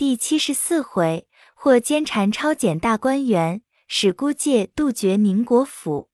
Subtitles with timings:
[0.00, 6.08] 第七十四回，或奸缠抄检大观园，使孤介杜绝宁国府。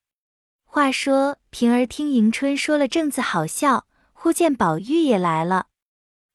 [0.65, 5.67] 话说平儿听迎春说了正字好笑，忽见宝玉也来了。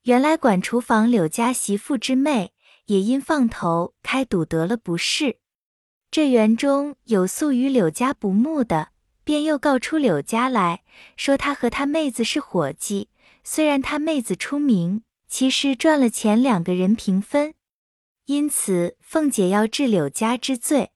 [0.05, 2.55] 原来管厨房柳家媳妇之妹，
[2.87, 5.37] 也因放头开赌得了不是。
[6.11, 8.93] 这园中有素与柳家不睦的，
[9.25, 10.83] 便又告出柳家来
[11.19, 13.11] 说他和他妹子是伙计，
[13.45, 15.03] 虽然他妹子出名。
[15.33, 17.55] 其实赚了钱，两个人平分，
[18.27, 20.91] 因此凤姐要治柳家之罪。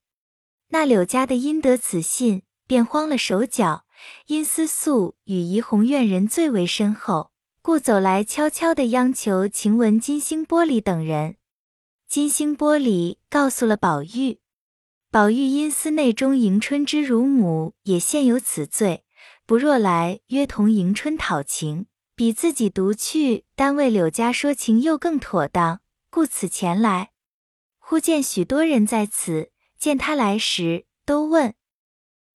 [0.69, 3.87] 那柳家的因得此信，便慌了手脚。
[4.27, 7.31] 因思素与怡红院人最为深厚，
[7.63, 11.37] 故走来悄悄地央求晴雯、金星玻璃等人。
[12.07, 14.41] 金星玻璃告诉了宝玉，
[15.11, 19.03] 宝玉因思内中迎春之乳母也现有此罪，
[19.47, 21.87] 不若来约同迎春讨情。
[22.17, 27.13] 比自己独去单为柳家说情又更妥当，故此前来。
[27.77, 31.55] 忽见许多人在此，见他来时，都问：“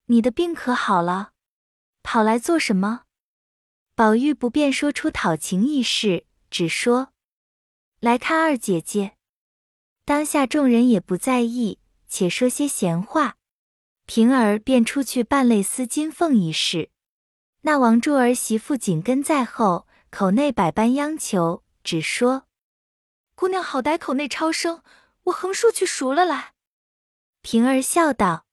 [0.08, 1.32] 你的病可好了？
[2.04, 3.04] 跑来做什么？”
[3.96, 7.14] 宝玉不便说出讨情一事，只说
[8.02, 9.14] ：“来看二姐姐。”
[10.04, 13.38] 当下众人也不在意，且说些闲话。
[14.06, 16.90] 平儿便出去办类丝金凤一事。
[17.62, 22.44] 那王柱儿媳妇紧跟在后，口内百般央求，只说
[23.36, 24.82] ：“姑娘好歹口内超生，
[25.24, 26.54] 我横竖去赎了来。”
[27.44, 28.46] 平儿笑道：“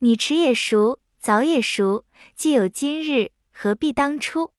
[0.00, 4.52] 你迟也赎，早也赎，既有今日，何必当初？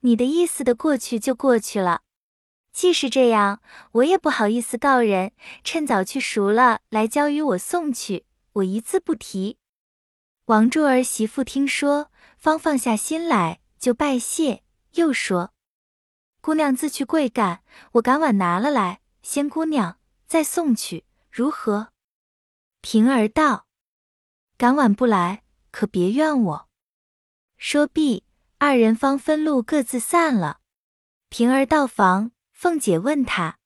[0.00, 2.02] 你的意思的过去就过去了。
[2.72, 3.62] 既是这样，
[3.92, 5.30] 我也不好意思告人，
[5.62, 9.58] 趁早去赎了来交与我送去，我一字不提。”
[10.46, 12.10] 王柱儿媳妇听说。
[12.36, 15.52] 方放下心来，就拜谢，又说
[16.40, 17.62] ：“姑娘自去贵干，
[17.92, 21.92] 我赶晚拿了来，先姑娘再送去，如何？”
[22.82, 23.66] 平儿道
[24.56, 26.68] ：“赶晚不来，可别怨我。”
[27.58, 28.24] 说毕，
[28.58, 30.60] 二人方分路各自散了。
[31.28, 33.58] 平儿到房，凤姐问她：“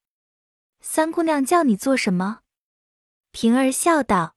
[0.80, 2.40] 三姑娘叫你做什么？”
[3.32, 4.36] 平儿笑道：“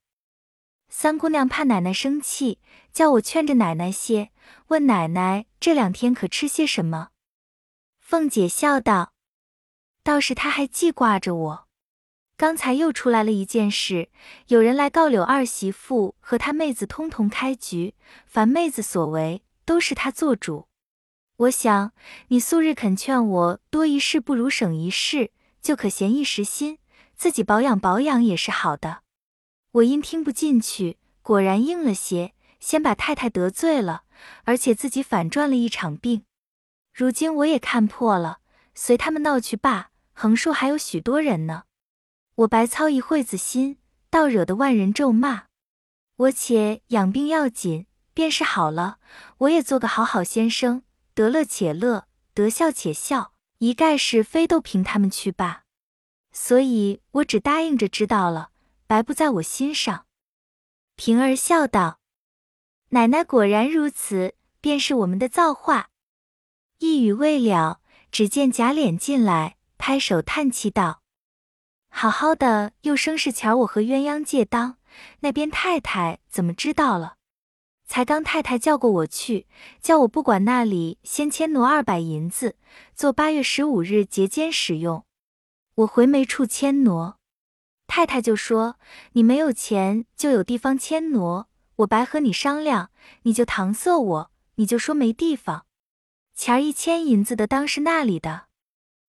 [0.90, 2.60] 三姑娘怕奶奶生气，
[2.94, 4.30] 叫我劝着奶奶些。”
[4.68, 7.10] 问奶奶这两天可吃些什么？
[8.00, 9.14] 凤姐笑道
[10.04, 11.68] ：“倒是她还记挂着我。
[12.36, 14.10] 刚才又出来了一件事，
[14.48, 17.94] 有人来告柳二媳妇和她妹子通同开局，
[18.26, 20.68] 凡妹子所为都是她做主。
[21.38, 21.94] 我想
[22.28, 25.32] 你素日肯劝我多一事不如省一事，
[25.62, 26.80] 就可闲一时心，
[27.16, 29.04] 自己保养保养也是好的。
[29.74, 34.04] 我因听不进去，果然应了些，先把太太得罪了。”
[34.46, 36.24] 而且自己反赚了一场病，
[36.94, 38.40] 如今我也看破了，
[38.74, 39.90] 随他们闹去罢。
[40.14, 41.64] 横竖还有许多人呢，
[42.36, 43.80] 我白操一会子心，
[44.10, 45.48] 倒惹得万人咒骂。
[46.16, 49.00] 我且养病要紧，便是好了。
[49.40, 55.64] 我也做个好好先生，得乐且乐，得笑且笑，一概是非都凭他们去罢。
[56.32, 58.52] 所以我只答应着知道了，
[58.88, 60.06] 白不在我心上。
[60.96, 62.00] 平儿笑道。
[62.94, 65.90] 奶奶果然如此，便是我们的造化。
[66.78, 67.80] 一语未了，
[68.12, 71.02] 只见贾琏进来，拍手叹气道
[71.90, 74.78] ：“好好的，又生事瞧我和鸳鸯借当，
[75.22, 77.16] 那边太太怎么知道了？
[77.88, 79.48] 才刚太太叫过我去，
[79.82, 82.58] 叫我不管那里，先迁挪二百银子，
[82.94, 85.04] 做八月十五日节间使用。
[85.74, 87.18] 我回没处迁挪，
[87.88, 88.78] 太太就说
[89.14, 92.92] 你没有钱，就有地方迁挪。”我白和你商量，
[93.24, 95.66] 你就搪塞我，你就说没地方。
[96.36, 98.48] 钱儿一千银子的，当是那里的，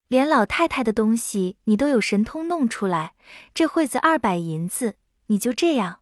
[0.09, 3.15] 连老太太的东西你都有神通弄出来。
[3.53, 6.01] 这会子二百银子，你就这样。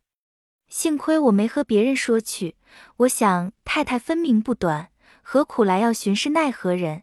[0.69, 2.57] 幸亏我没和别人说去，
[2.99, 4.91] 我想太太分明不短，
[5.23, 7.03] 何苦来要寻是奈何人？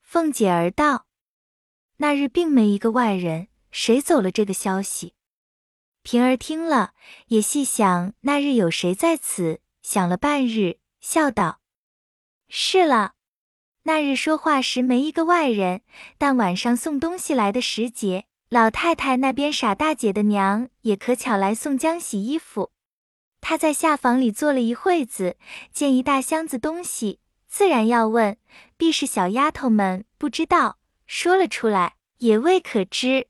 [0.00, 1.06] 凤姐儿道：
[1.98, 5.14] 那日并没一个外人，谁走了这个消息？
[6.02, 6.94] 平儿听了，
[7.28, 11.60] 也细想那日有谁在此，想了半日，笑道
[12.48, 13.12] ：“是了，
[13.84, 15.82] 那日说话时没一个外人，
[16.18, 22.72] 但晚上送东西来的时节，老太太那边傻大姐的娘也可巧来送浆洗衣服。
[23.40, 25.36] 她在下房里坐了一会子，
[25.72, 28.36] 见一大箱子东西，自然要问，
[28.76, 33.28] 必是小丫头们不知道，说了出来，也未可知。”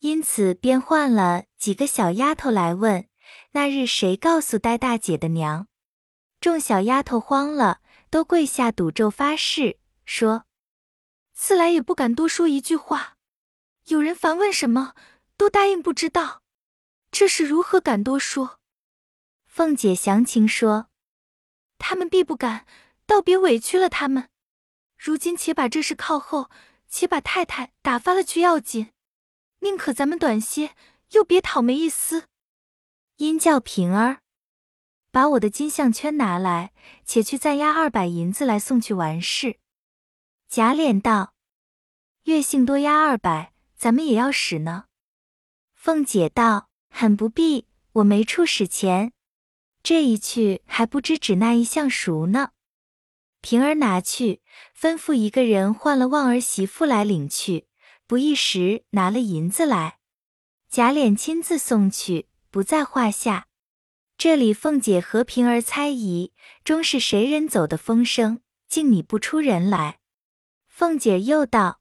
[0.00, 3.08] 因此，便换了几个小丫头来问
[3.52, 5.66] 那日谁告诉呆大姐的娘。
[6.38, 7.80] 众小丫头慌了，
[8.10, 10.44] 都跪下赌咒发誓，说
[11.32, 13.16] ：“自来也不敢多说一句话。
[13.86, 14.94] 有人烦问什么，
[15.38, 16.42] 都答应不知道。
[17.10, 18.60] 这事如何敢多说？
[19.46, 20.88] 凤姐详情说
[21.80, 22.66] ：“他们必不敢，
[23.06, 24.28] 倒别委屈了他们。
[24.98, 26.50] 如今且把这事靠后，
[26.90, 28.92] 且把太太打发了去要紧。
[29.60, 30.74] 宁可咱们短些，
[31.10, 32.24] 又别讨没一丝。”
[33.16, 34.20] 因叫平儿
[35.12, 36.72] 把我的金项圈拿来，
[37.04, 39.60] 且去暂押二百银子来送去完事。
[40.48, 41.34] 贾琏道
[42.24, 44.86] ：“月幸多押二百，咱们也要使呢。”
[45.74, 49.12] 凤姐道：“很不必，我没处使钱。”
[49.84, 52.50] 这一去还不知指那一项熟呢。
[53.40, 54.40] 平儿拿去，
[54.74, 57.68] 吩咐一个人换了旺儿媳妇来领去。
[58.06, 59.98] 不一时拿了银子来，
[60.74, 63.46] 贾琏亲自送去，不在话下。
[64.18, 66.32] 这里凤姐和平儿猜疑，
[66.64, 70.00] 终是谁人走的风声，竟拟不出人来。
[70.66, 71.78] 凤姐又道：“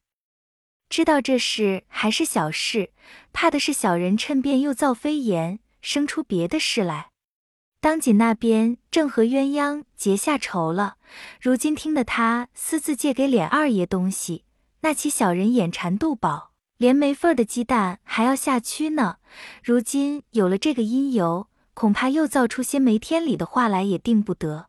[0.89, 2.91] 知道这事还是小事，
[3.31, 7.09] 怕的是小人趁便又造飞言，生出别的事来。”
[7.81, 10.97] 当锦那边正和鸳鸯结下仇了，
[11.41, 14.45] 如今听得他私自借给琏二爷东西，
[14.81, 19.17] 那起小人眼馋肚饱，连没份的鸡蛋还要下蛆呢。
[19.63, 24.67] 如今有了这个因由，恐怕又造出些没天理的话来，也定不得。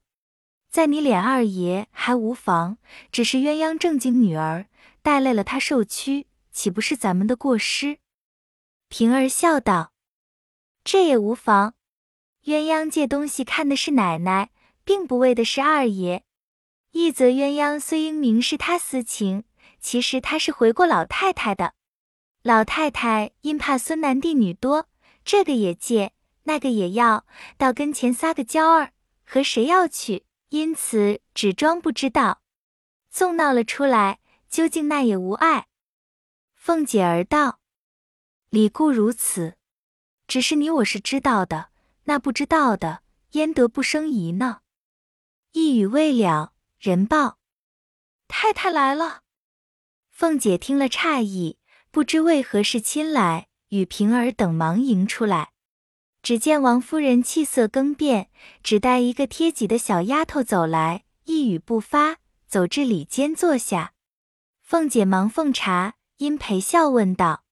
[0.71, 2.79] 在你脸二爷还无妨，
[3.13, 4.67] 只是鸳鸯正经女儿，
[5.03, 7.99] 带累了他受屈，岂不是咱们的过失？
[8.89, 9.93] 平儿笑道
[10.83, 11.75] ：“这也无妨。”
[12.45, 14.51] 鸳鸯借东西看的是奶奶，
[14.85, 16.25] 并不为的是二爷。
[16.93, 19.45] 一则鸳鸯虽应明是他私情，
[19.81, 21.75] 其实他是回过老太太的。
[22.47, 24.87] 老太太因怕孙男弟女多，
[25.25, 26.13] 这个也借，
[26.43, 27.25] 那个也要，
[27.57, 28.93] 到跟前撒个娇儿，
[29.25, 30.27] 和谁要去？
[30.51, 32.43] 因此只装不知道，
[33.09, 34.21] 纵闹了出来，
[34.51, 35.69] 究竟那也无碍。
[36.55, 37.61] 凤姐儿道
[38.51, 39.57] ：“理固如此，
[40.27, 41.71] 只是你我是知道的。”
[42.05, 43.01] 那不知道的，
[43.31, 44.61] 焉得不生疑呢？
[45.53, 47.39] 一语未了，人报
[48.29, 49.23] 太太来了。
[50.11, 51.57] 凤姐听了诧异，
[51.95, 55.53] 不知为何事亲来，与平儿等忙迎出来。
[56.25, 58.31] 只见王夫人气色更变，
[58.65, 62.17] 只带一个贴己的小丫头走来，一语不发，
[62.49, 63.93] 走至里间坐下。
[64.61, 67.45] 凤姐忙奉茶，因陪笑问道：“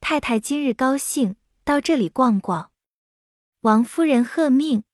[0.00, 2.70] 太太今日高兴，到这里逛逛？”
[3.60, 4.84] 王夫人喝命：“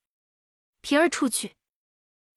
[0.83, 1.55] 平儿出去。”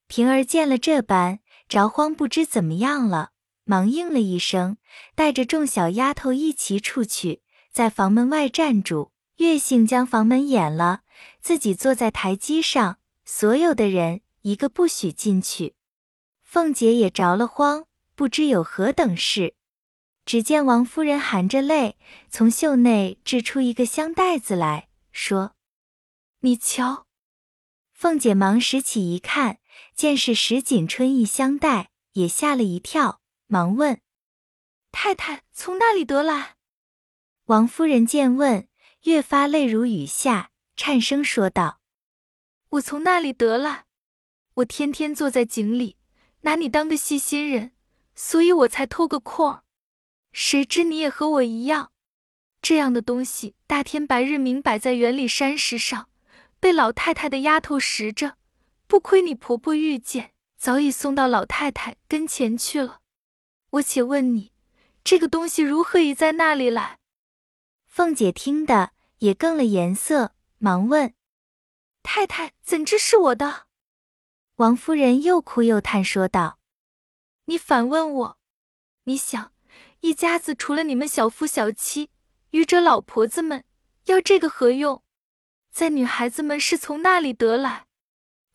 [0.06, 3.32] 平儿见了这般，着慌不知怎么样了，
[3.70, 4.78] 忙应了一声，
[5.14, 9.12] 带着众小丫头一齐出去，在房门外站住。
[9.36, 11.02] 月杏将房门掩了，
[11.40, 15.76] 自己坐在台阶上，所有的人一个不许进去。
[16.42, 17.86] 凤姐也着了慌，
[18.16, 19.54] 不知有何等事。
[20.26, 21.96] 只见王夫人含着泪，
[22.28, 25.54] 从袖内掷出一个香袋子来说。
[26.40, 27.06] 你瞧，
[27.94, 29.60] 凤姐忙拾起一看，
[29.94, 33.19] 见是石锦春一香袋，也吓了一跳，
[33.52, 34.00] 忙问
[34.94, 36.56] ：“太太从那里得来？”
[37.46, 38.68] 王夫人见问，
[39.06, 41.82] 越发泪如雨下，颤声说道
[42.70, 43.86] ：“我从那里得来？
[44.54, 45.98] 我天天坐在井里，
[46.42, 47.72] 拿你当个细心人，
[48.14, 49.64] 所以我才偷个空。
[50.32, 51.92] 谁知你也和我一样，
[52.62, 56.08] 这样的东西，大天白日明摆在园里山石上。”
[56.62, 58.38] 被老太太的丫头拾着，
[58.86, 62.99] 不亏你婆婆遇见，早已送到老太太跟前去了。
[63.72, 64.52] 我且问你，
[65.04, 66.98] 这个东西如何已在那里来？
[67.86, 71.14] 凤姐听得也更了颜色，忙问
[72.02, 73.68] ：“太太怎知是我的？”
[74.58, 76.58] 王夫人又哭又叹，说道
[77.46, 78.38] ：“你反问我，
[79.04, 79.54] 你想，
[80.00, 82.10] 一家子除了你们小夫小妻，
[82.50, 83.64] 愚者老婆子们，
[84.06, 85.04] 要这个何用？”
[85.72, 87.86] 在女孩子们是从那里得来？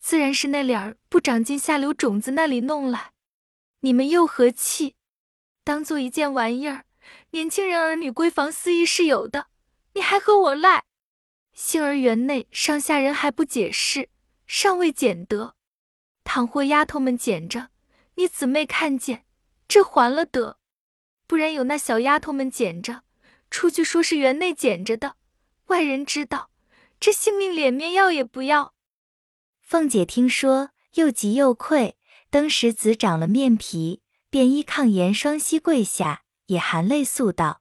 [0.00, 3.12] 自然是那脸儿不长进下流种子那里弄来。
[3.80, 4.96] 你们又何气？
[5.64, 6.84] 当做一件玩意儿，
[7.30, 9.46] 年轻人儿女闺房私议是有的，
[9.94, 10.84] 你还和我赖？
[11.54, 14.10] 幸而园内上下人还不解释，
[14.46, 15.54] 尚未捡得。
[16.22, 17.70] 倘或丫头们捡着，
[18.16, 19.24] 你姊妹看见，
[19.66, 20.58] 这还了得；
[21.26, 23.02] 不然有那小丫头们捡着，
[23.50, 25.16] 出去说是园内捡着的，
[25.66, 26.50] 外人知道。
[27.00, 28.74] 这性命脸面要也不要。
[29.60, 31.96] 凤姐听说，又急又愧，
[32.30, 34.00] 登时子长了面皮，
[34.34, 37.60] 便依抗言双膝跪下，也含泪诉道：“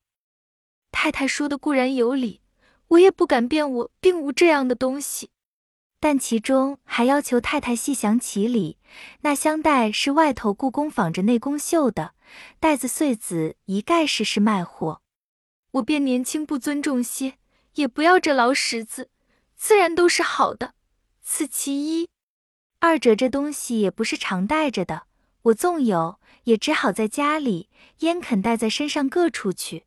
[0.91, 2.41] 太太说的固然有理，
[2.87, 5.29] 我也不敢辩，我并无这样的东西。
[5.99, 8.79] 但其中还要求太太细详其理。
[9.21, 12.15] 那香袋是外头故宫仿着内宫绣的，
[12.59, 15.03] 袋子碎子一概是是卖货。
[15.73, 17.35] 我便年轻不尊重些，
[17.75, 19.11] 也不要这劳什子，
[19.55, 20.73] 自然都是好的。
[21.21, 22.09] 此其一。
[22.79, 25.03] 二者这东西也不是常带着的，
[25.43, 27.69] 我纵有，也只好在家里，
[27.99, 29.83] 焉肯带在身上各处去？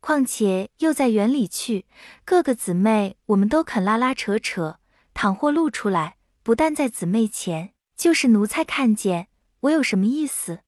[0.00, 1.86] 况且又在园里去，
[2.24, 4.80] 各个姊妹我们都肯拉拉扯扯，
[5.14, 9.28] 倘或露出来，不但在姊妹前，就是奴才看见，
[9.60, 10.60] 我有什么意思？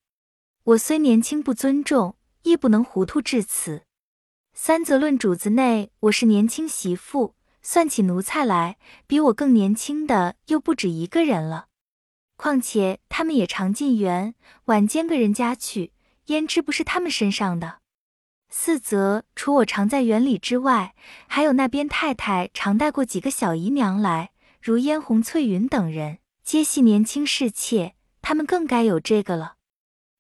[0.65, 3.83] 我虽年轻不尊重，亦不能糊涂至此。
[4.55, 7.35] 三则论主子内，我是年轻媳妇。
[7.65, 8.77] 算起奴才来，
[9.07, 11.69] 比我更年轻的又不止一个人了。
[12.43, 14.35] 况且他们也常进园，
[14.65, 15.93] 晚间个人家去，
[16.27, 17.79] 焉知不是他们身上的？
[18.49, 20.97] 四则除我常在园里之外，
[21.29, 29.55] 还有那边太太常带过几个小姨娘来，如嫣红、翠云等人，皆系年轻侍妾，他们更该有这个了。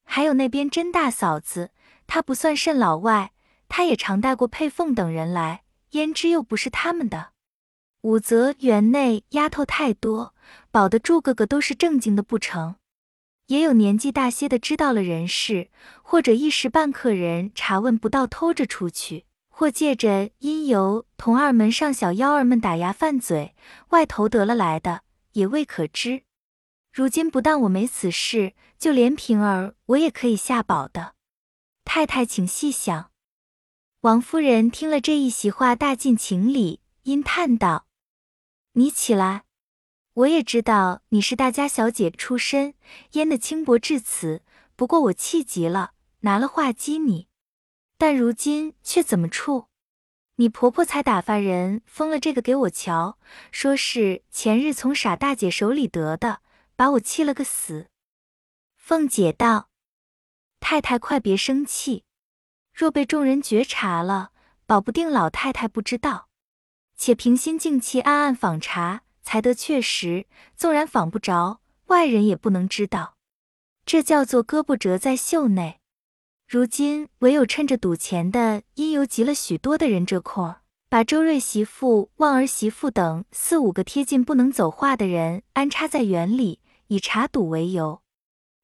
[0.04, 1.72] 还有那边甄大嫂子，
[2.06, 3.32] 她不算甚老外，
[3.68, 7.32] 她也常带过佩凤等人来，焉知又不是他们的？
[8.02, 10.34] 五则园内丫头太多，
[10.72, 12.76] 保得住个个都是正经的不成？
[13.48, 15.70] 也有年纪大些的知道了人事，
[16.02, 23.54] 或者一时半刻人查问不到偷着出去，或借着因由同二门上小幺儿们打牙犯嘴，
[23.90, 25.02] 外头得了来的，
[25.32, 26.22] 也未可知。
[26.90, 31.14] 如今不但我没此事，就连平儿我也可以下保的。
[31.84, 33.10] 太太请细想。
[34.00, 37.86] 王夫人听了这一席话，大尽情理，因叹道。
[38.72, 39.44] 你起来，
[40.14, 42.74] 我也知道你是大家小姐出身，
[43.12, 44.42] 焉得轻薄至此？
[44.76, 47.28] 不过我气急了，拿了话激你，
[47.96, 49.68] 但如今却怎么处？
[50.36, 53.18] 你婆婆才打发人封了这个给我瞧，
[53.50, 56.40] 说是前日从傻大姐手里得的，
[56.76, 57.88] 把我气了个死。
[58.76, 59.70] 凤姐道
[60.60, 62.04] ：“太太快别生气，
[62.74, 64.32] 若被众人觉察了，
[64.66, 66.28] 保不定老太太不知道。”
[66.96, 70.26] 且平心静气，暗暗访查，才得确实。
[70.56, 73.14] 纵然访不着，外人也不能知道。
[73.84, 75.80] 这叫做胳膊折在袖内。
[76.46, 88.02] 如今唯有趁着赌钱的因由集了许多的人这空儿，把周瑞媳妇、旺儿媳妇等四五个贴近不能走话的人安插在园里，以查赌为由。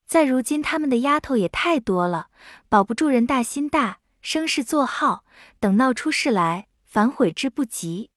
[0.07, 2.29] 再如今他们的丫头也太多了，
[2.69, 5.25] 保不住人大心大，生事作号，
[5.59, 8.11] 等闹出事来，反悔之不及。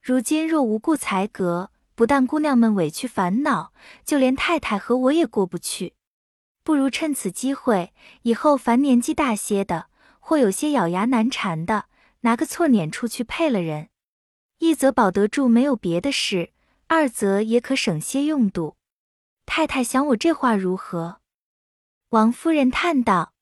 [0.00, 1.70] 如今若无故裁革，
[2.02, 3.72] 不但姑娘们委屈烦恼，
[4.04, 5.94] 就连太太和我也过不去。
[6.64, 9.86] 不如趁此机会，以后凡年纪大些的，
[10.18, 11.84] 或有些咬牙难缠的，
[12.22, 13.90] 拿个错撵出去配了人，
[14.58, 16.50] 一则保得住没有别的事，
[16.88, 18.74] 二则也可省些用度。
[19.46, 21.20] 太太想我这话如何？
[22.08, 23.32] 王夫人叹道：“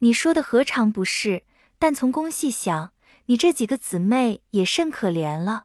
[0.00, 1.44] 你说的何尝不是？
[1.78, 2.92] 但从公细想，
[3.24, 5.64] 你这几个姊妹也甚可怜了。”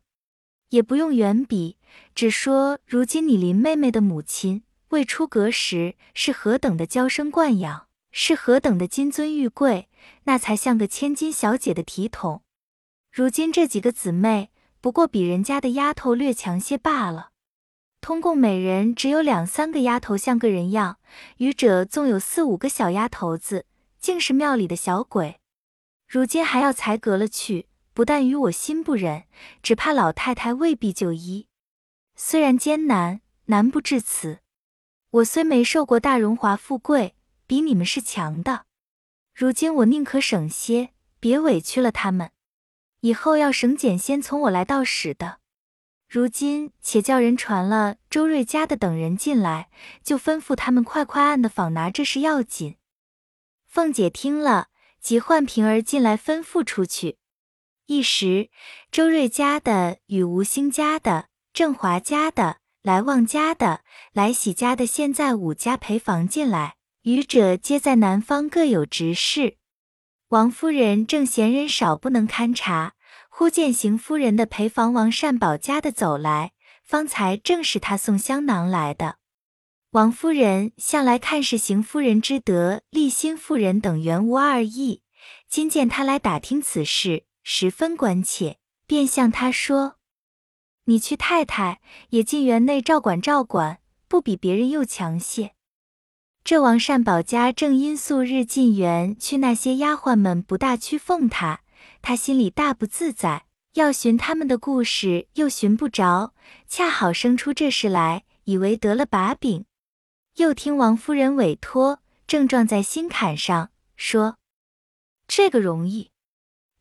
[0.70, 1.78] 也不用远比，
[2.14, 9.90] 只说如今你林妹妹的母亲未出阁时是何等的娇生惯养，是何等的金尊玉贵，
[10.24, 12.44] 那才像个千金小姐的体统。
[13.12, 17.30] 如今这几个姊妹不过比人家的丫头略强些罢了。
[18.02, 20.98] 通共每人只有两三个丫头像个人样，
[21.38, 23.66] 余者纵有四五个小丫头子，
[24.00, 25.40] 竟是庙里的小鬼。
[26.08, 27.66] 如今还要裁革了去。
[27.96, 29.24] 不但与我心不忍，
[29.64, 31.48] 只怕老太太未必就医。
[32.18, 34.40] 虽然艰难，难不至此。
[35.12, 37.16] 我虽没受过大荣华富贵，
[37.48, 38.66] 比你们是强的。
[39.34, 40.90] 如今我宁可省些，
[41.22, 42.32] 别委屈了他们。
[43.00, 45.40] 以后要省俭，先从我来到使的。
[46.10, 49.70] 如今且叫人传了周瑞家的等人进来，
[50.04, 52.76] 就吩咐他们快快按的访拿，这事要紧。
[53.66, 54.68] 凤姐听了，
[55.00, 57.18] 即唤平儿进来，吩咐出去。
[57.88, 58.50] 一时，
[58.92, 69.58] 周瑞家的与吴兴家的、郑华家的、来旺家的、来喜家的，现在五家陪房进来，余者皆在南方各有执事。
[70.30, 72.94] 王夫人正嫌人少不能勘察，
[73.30, 79.18] 忽见邢夫人的陪房王善保家的走来，方才正是他送香囊来的。
[79.92, 85.04] 王夫人向来看是邢夫人之德，立新夫人等原无二意，
[85.48, 87.26] 今见他来打听此事。
[87.48, 89.98] 十分关切，便向他说
[90.86, 95.54] ：“你去太太也进园内照管照管，不比别人又强些。”
[96.44, 101.62] 这王善保家正因素日进园去，那些丫鬟们不大屈奉他，
[102.02, 106.34] 他心里大不自在，要寻他们的故事又寻不着，
[106.68, 109.66] 恰好生出这事来，以为得了把柄。
[110.38, 114.38] 又听王夫人委托，正撞在心坎上，说
[115.30, 116.10] ：“这个容易。”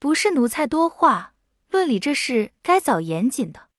[0.05, 1.33] 不是奴才多话，
[1.71, 3.71] 论理这事该早严谨的。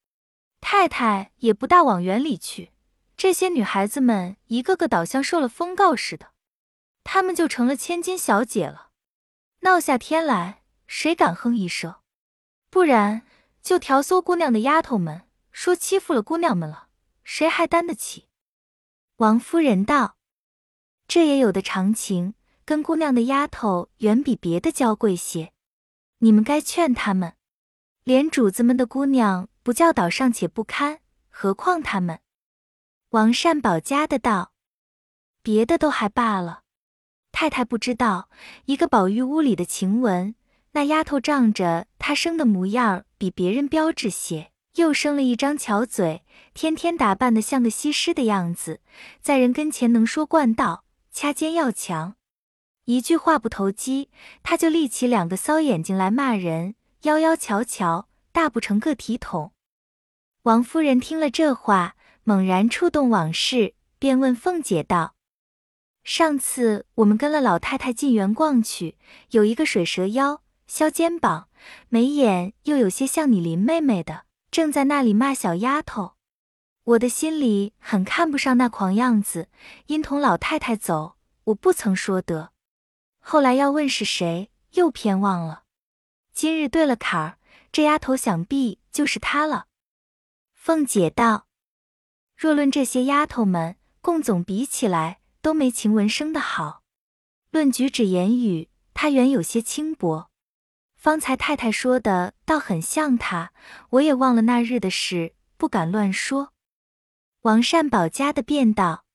[0.60, 2.72] 太太也不大往园里去，
[3.16, 6.32] 这些女孩子们一个个倒像受了封告似的，
[7.04, 8.90] 她们就成了千金小姐了。
[9.60, 11.94] 闹下天来，谁敢哼一声？
[12.72, 13.22] 不然
[13.62, 16.88] 就调唆姑娘的丫头们说欺负了姑娘们了，
[17.24, 18.26] 谁还担得起？
[19.18, 20.18] 王夫人道
[21.08, 22.34] ：“这也有的常情，
[22.66, 25.52] 跟姑娘的丫头远比别的娇贵些，
[26.20, 27.34] 你们该劝他们。
[28.04, 32.20] 连主子们的姑娘。”不教导尚且不堪，何况他们？
[33.10, 34.54] 王善保家的道
[35.42, 36.62] ：“别的都还罢了，
[37.32, 38.30] 太太不知道，
[38.66, 40.36] 一个宝玉屋里的晴雯，
[40.74, 48.82] 那丫头仗着她生的模样比别人标致些，又生了一张巧嘴，天天打扮的像个西施的样子，
[49.20, 52.18] 在人跟前能说惯道，掐尖要强，
[52.86, 54.10] 一句话不投机，
[54.44, 59.52] 他就立起两个骚眼睛来骂人，妖妖巧巧，大不成个体统。”
[60.44, 65.16] 王夫人听了这话，猛然触动往事，便问凤姐道
[66.06, 68.98] ：“上次我们跟了老太太进园逛去，
[69.32, 71.48] 有一个水蛇腰，削肩膀，
[71.90, 76.14] 眉眼又有些像你林妹妹的，正在那里骂小丫头。
[76.84, 79.50] 我的心里很看不上那狂样子，
[79.88, 81.16] 因同老太太走，
[81.46, 82.52] 我不曾说得。
[83.28, 85.64] 后来要问是谁，又偏忘了。
[86.32, 87.38] 今日对了坎儿，
[87.72, 89.66] 这丫头想必就是她了。”
[90.54, 91.48] 凤姐道
[92.38, 96.84] ：“若论这些丫头们，共总比起来，都没晴雯生的好。
[97.50, 100.30] 论举止言语，她原有些轻薄。
[100.96, 103.52] 方才太太说的，倒很像她。
[103.90, 106.54] 我也忘了那日的事，不敢乱说。”
[107.42, 109.06] 王善保家的便道：“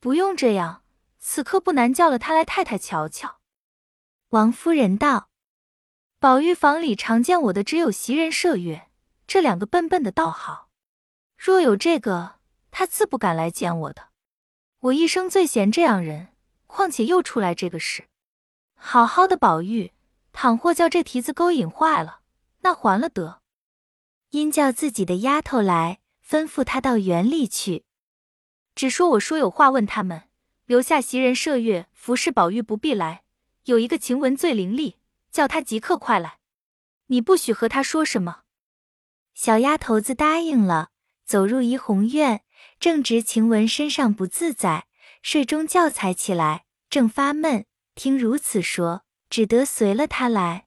[0.00, 0.82] 不用这样，
[1.20, 3.38] 此刻不难叫了他来，太太瞧瞧。”
[4.30, 5.30] 王夫人道
[6.18, 8.88] ：“宝玉房里常见我的，只有袭人、麝月。”
[9.28, 10.70] 这两个笨笨的倒好，
[11.36, 12.40] 若有这个，
[12.72, 14.08] 他自不敢来见我的。
[14.80, 16.34] 我一生最嫌这样人，
[16.66, 18.08] 况且又出来这个事。
[18.74, 19.92] 好好的宝玉，
[20.32, 22.22] 倘或叫这蹄子勾引坏了，
[22.62, 23.40] 那还了得。
[24.30, 27.84] 因叫自己的丫头来，吩咐他到园里去，
[28.74, 30.29] 只说我说有话问他们，
[30.70, 33.24] 留下袭人、麝月服侍宝玉，不必来。
[33.64, 34.94] 有一个晴雯最伶俐，
[35.32, 36.38] 叫他即刻快来。
[37.08, 38.42] 你不许和他说什么。
[39.34, 40.90] 小丫头子答应了，
[41.24, 42.42] 走入怡红院，
[42.78, 44.86] 正值晴雯身上不自在，
[45.22, 50.66] 睡中觉才起来，正发闷，听如此说，只得随了她来。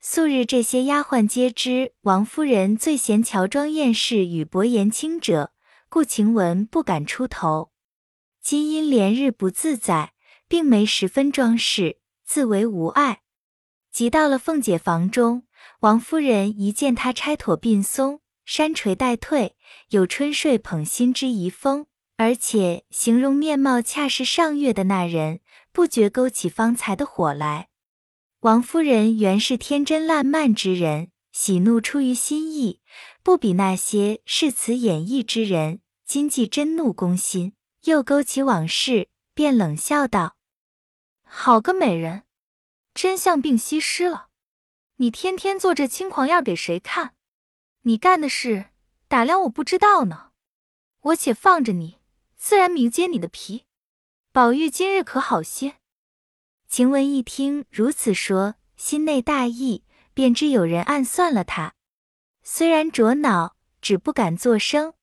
[0.00, 5.52] 素日这些丫鬟皆知王夫人最嫌乔装艳饰与薄言轻者，
[5.88, 7.72] 故晴雯不敢出头。
[8.44, 10.12] 今因连日不自在，
[10.46, 13.22] 并没十分装饰，自为无碍。
[13.90, 15.44] 即到了凤姐房中。
[15.80, 19.56] 王夫人一见她钗妥鬓松，山垂带退，
[19.88, 21.86] 有春睡捧心之遗风，
[22.18, 25.40] 而且形容面貌恰是上月的那人，
[25.72, 27.68] 不觉勾起方才的火来。
[28.40, 32.82] 王夫人原是天真烂漫之人，喜怒出于心意，
[33.22, 35.80] 不比那些誓词演绎之人。
[36.06, 37.53] 今既真怒攻心，
[37.84, 40.36] 又勾起往事，便冷笑道
[41.22, 42.24] ：“好个美人，
[42.94, 44.28] 真像病西施了。”
[44.96, 47.14] 你天天做这轻狂样给谁看？
[47.82, 48.66] 你干的事
[49.08, 50.30] 打量我不知道呢。
[51.00, 51.98] 我且放着你，
[52.36, 53.66] 自然明揭你的皮。
[54.32, 55.76] 宝玉今日可好些？
[56.68, 61.74] 晴雯一听如此说，心内大异，便知有人暗算了他。
[62.42, 64.94] 虽然着恼，只不敢作声。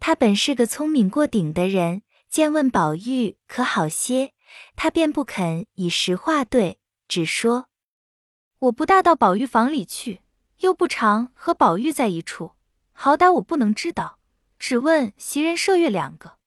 [0.00, 4.34] 他本是个聪明过顶的人，见问宝玉可好些，
[4.76, 7.68] 他便不肯以实话对，只说。
[8.58, 10.22] 我不大到宝玉房里去，
[10.58, 12.52] 又不常和宝玉在一处，
[12.92, 14.18] 好歹我不能知道。
[14.58, 16.38] 只问袭人、麝月两个。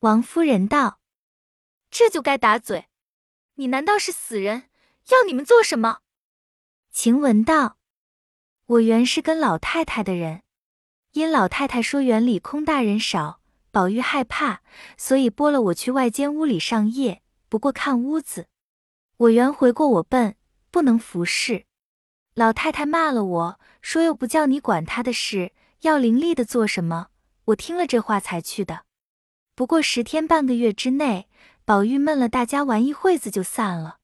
[0.00, 1.00] 王夫人道
[1.90, 2.88] ：“这就该打嘴。
[3.54, 4.68] 你难道是死人？
[5.10, 6.00] 要你们做什么？”
[6.90, 7.78] 晴雯道
[8.66, 10.42] ：“我原是跟老太太的人，
[11.12, 13.39] 因老太太说园里空大人少，
[13.70, 14.60] 宝玉害怕，
[14.96, 17.22] 所以拨了我去外间屋里上夜。
[17.48, 18.46] 不过看屋子，
[19.16, 20.36] 我原回过我笨。”
[20.72, 21.64] 不能服侍，
[22.36, 27.08] 老太太骂了我说又不叫你管她的事，要伶俐的做什么？
[27.46, 28.82] 我听了这话才去的。
[29.56, 31.28] 不过十天半个月之内，
[31.64, 33.96] 宝玉闷了，大家玩一会子就散了。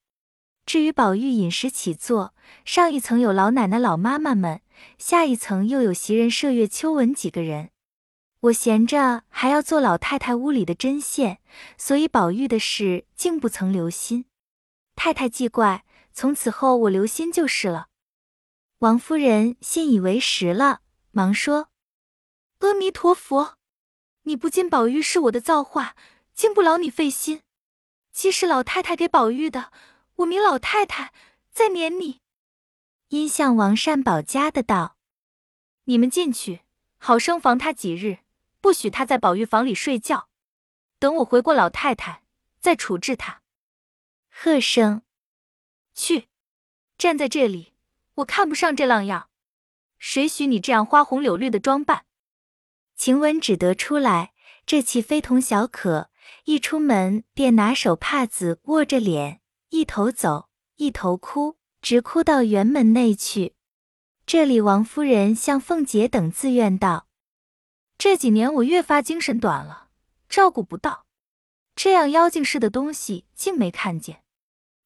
[0.66, 4.60] 至于宝玉饮食起坐，上一层有老奶奶、老妈妈们，
[4.98, 7.70] 下一层又有袭人、麝月、秋纹几个人。
[8.46, 11.40] 我闲着还要做老太太屋里的针线，
[11.78, 14.26] 所以宝玉的事竟不曾留心。
[14.94, 15.84] 太太既怪。
[16.12, 17.88] 从此后我留心就是了。”
[18.80, 20.80] 王夫人信以为实了，
[21.10, 21.68] 忙说
[22.60, 23.58] ：“阿弥陀佛，
[24.22, 25.94] 你不进宝玉是我的造化，
[26.32, 27.42] 竟不劳你费心。
[28.12, 29.70] 既是老太太给宝玉的，
[30.16, 31.12] 我名老太太，
[31.50, 32.22] 再撵你。”
[33.08, 34.96] 因向王善保家的道
[35.84, 36.62] ：“你们进去，
[36.96, 38.20] 好生防他几日，
[38.66, 40.26] 不许他在宝玉房里睡觉。
[40.98, 42.24] 等我回过老太太，
[42.58, 43.42] 再处置他。”
[44.28, 45.02] 喝声
[45.94, 46.26] ：“去，
[46.98, 47.74] 站在这里。”
[48.16, 49.28] 我看不上这浪样，
[49.98, 52.06] 谁许你这样花红柳绿的装扮？
[52.96, 54.32] 晴雯只得出来，
[54.66, 56.10] 这气非同小可。
[56.46, 63.54] 一出门便拿手帕子握着脸，一头走，一头哭，直哭到园门内去。
[64.26, 67.05] 这里王夫人向凤姐等自愿道
[67.98, 69.88] ：“这几年我越发精神短了，
[70.28, 71.06] 照顾不到，
[71.74, 74.22] 这样妖精似的东西竟没看见，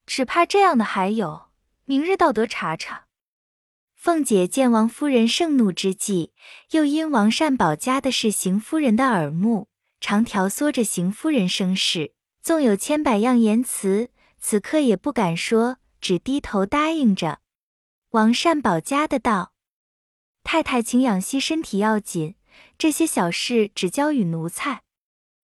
[0.06, 1.48] 只怕这样的还有，
[1.84, 3.06] 明日倒得查查。”
[3.94, 6.32] 凤姐见王夫人盛怒之际，
[6.70, 9.68] 又因王善保家的是邢夫人的耳目，
[10.00, 17.40] 常调唆着邢夫人生事，纵有千百样言辞，此刻也不敢说，只低头答应着。
[18.10, 19.52] 王善保家的道
[20.42, 22.36] ：“太太，请养息身体要紧，
[22.78, 24.82] 这些小事只交与奴才。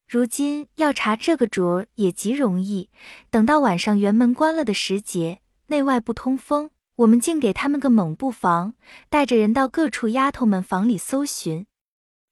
[0.09, 2.91] 如今要查这个主儿也极容易，
[3.31, 8.73] 等到晚上园门关了的时节，内外不通风。”我们竟给他们个猛布防，
[9.11, 11.67] 带着人到各处丫头们房里搜寻。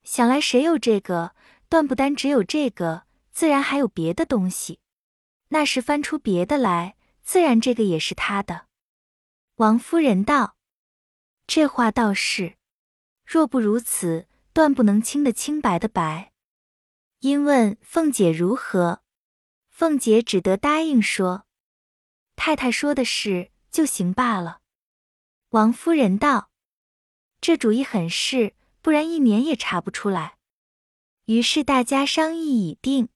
[0.04, 1.34] 想来谁有这个，
[1.68, 4.78] 断不单只有这个，自然还有别的东西。
[5.48, 8.64] 那时翻出别的来，自然这个也是他的。
[9.56, 10.56] 王夫人道
[11.46, 12.54] ：“这话倒是，
[13.26, 16.32] 若不如此，断不能清的清白的白。”
[17.20, 19.02] 因问凤姐如何，
[19.68, 21.44] 凤姐只得答应说
[22.34, 24.60] ：“太太说的是。”就行罢了。
[25.48, 26.52] 王夫人道
[27.42, 30.36] ：“这主意很是，不然一年也查不出来。”
[31.26, 33.08] 于是大家商议已定。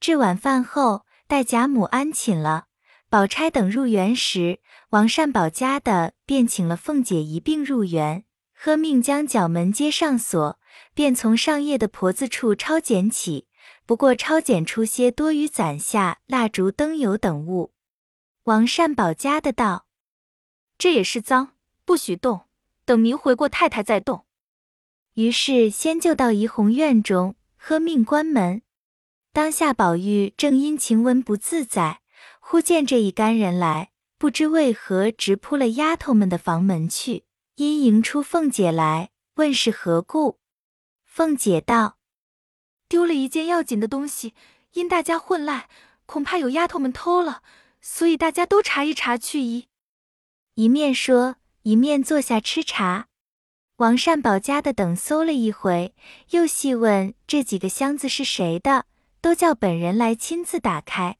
[0.00, 2.68] 至晚饭后，待贾母安寝了，
[3.10, 4.60] 宝钗等入园时，
[4.92, 10.58] 王善保家的便请了凤姐一并入园，喝命将角门接上锁，
[10.94, 13.46] 便从上夜的婆子处抄捡起。
[13.84, 17.72] 不过抄检出些多余攒下蜡烛、灯油等物。
[18.44, 19.86] 王善保家的道
[20.78, 21.52] ：“这也是脏，
[21.84, 22.42] 不许动。
[22.84, 24.24] 等明回过太太再动。”
[25.14, 28.62] 于是先就到怡红院中，喝命关门。
[29.32, 32.00] 当下宝玉正因晴雯不自在，
[32.40, 37.24] 忽见这一干人来，不知为何直扑了丫头们的房门去，
[37.56, 40.38] 因迎出凤姐来，问是何故。
[41.14, 41.98] 凤姐道
[42.88, 44.32] ：“丢了一件要紧的东西，
[44.72, 45.68] 因大家混赖，
[46.06, 47.42] 恐怕有丫头们偷了。”
[47.82, 49.66] 所以大家都查一查去一，
[50.54, 53.08] 一面说一面坐下吃茶。
[53.76, 55.94] 王善保家的等搜了一回，
[56.30, 58.86] 又细问这几个箱子是谁的，
[59.20, 61.18] 都叫本人来亲自打开。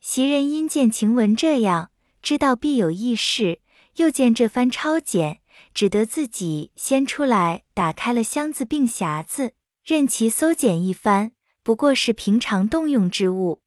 [0.00, 1.90] 袭人因见晴雯这样，
[2.22, 3.60] 知道必有异事，
[3.96, 5.40] 又见这番抄检，
[5.76, 9.52] 只得自己先出来打开了箱子并匣子，
[9.84, 13.60] 任其搜检一番，不过是平常动用之物。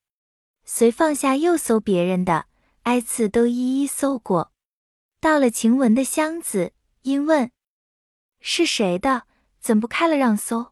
[0.65, 2.48] 遂放下，又搜别人的，
[2.82, 4.52] 挨次都一一搜过。
[5.19, 7.52] 到了晴雯的箱子，因问
[8.39, 9.28] 是谁的，
[9.60, 10.72] 怎不开了让搜？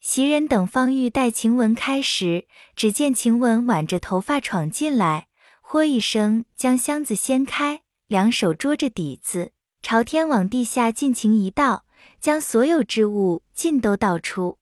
[0.00, 5.28] 袭人等方玉待晴雯开时，只见晴雯挽着头发闯进来，
[5.60, 11.84] 豁一声将箱子掀开，两手捉着底子，朝天往地下尽情一倒，
[12.20, 14.58] 将所有之物尽都倒出。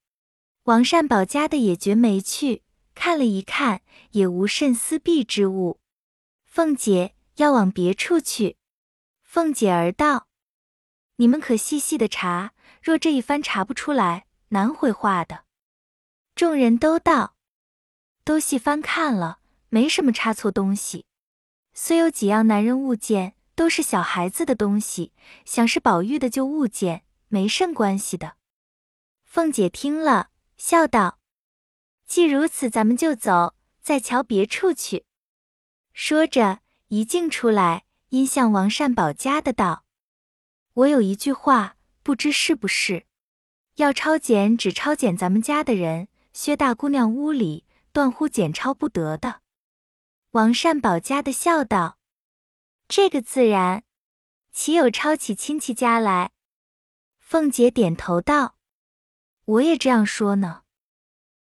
[0.64, 2.62] 王善保家的也觉没趣。
[2.94, 5.80] 看了一看，也无甚私弊之物。
[6.44, 8.56] 凤姐要往别处去。
[9.22, 10.28] 凤姐儿道
[11.16, 15.44] ：“你们可细细的查，若这一番查不出来，难回话的。”
[16.34, 17.36] 众人都道
[18.24, 21.04] ：“都细翻看了，没什么差错东西。
[21.74, 25.12] 虽有几样男人物件，都是小孩子的东西，
[25.44, 28.36] 想是宝玉的旧物件，没甚关系的。”
[29.24, 31.18] 凤姐听了，笑道。
[32.06, 35.04] 既如此，咱们就走，再瞧别处去。
[35.92, 39.84] 说着，一径出来，因向王善保家的道
[40.74, 43.06] ：“我有一句话，不知是不是？
[43.76, 46.08] 要抄检，只抄检咱们家的人。
[46.32, 49.40] 薛大姑娘屋里，断乎检抄不得的。”
[50.32, 51.98] 王善保家的笑道
[52.88, 53.84] ：“这个自然，
[54.52, 56.30] 岂有抄起亲戚家来？”
[57.18, 58.56] 凤姐点头道
[59.44, 60.62] ：“我也这样说呢。”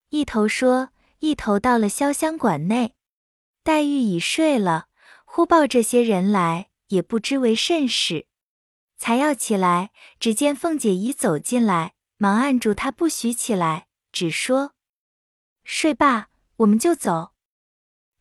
[0.10, 2.96] 一头说，一头到了潇湘馆内。
[3.64, 4.88] 黛玉已睡了，
[5.26, 8.28] 忽报这些人来，也不知为甚事。
[8.98, 14.74] 才要起来，只见凤姐已走进来，忙按住她，不许起来，只说
[15.66, 17.34] ：“睡罢，我们就走。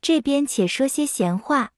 [0.01, 1.72] 这边且说些闲话。”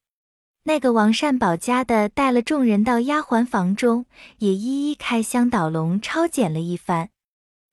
[0.66, 4.06] 那个王善保家的带了众人到丫鬟房中，
[4.38, 7.10] 也一一开箱倒笼，抄检了一番。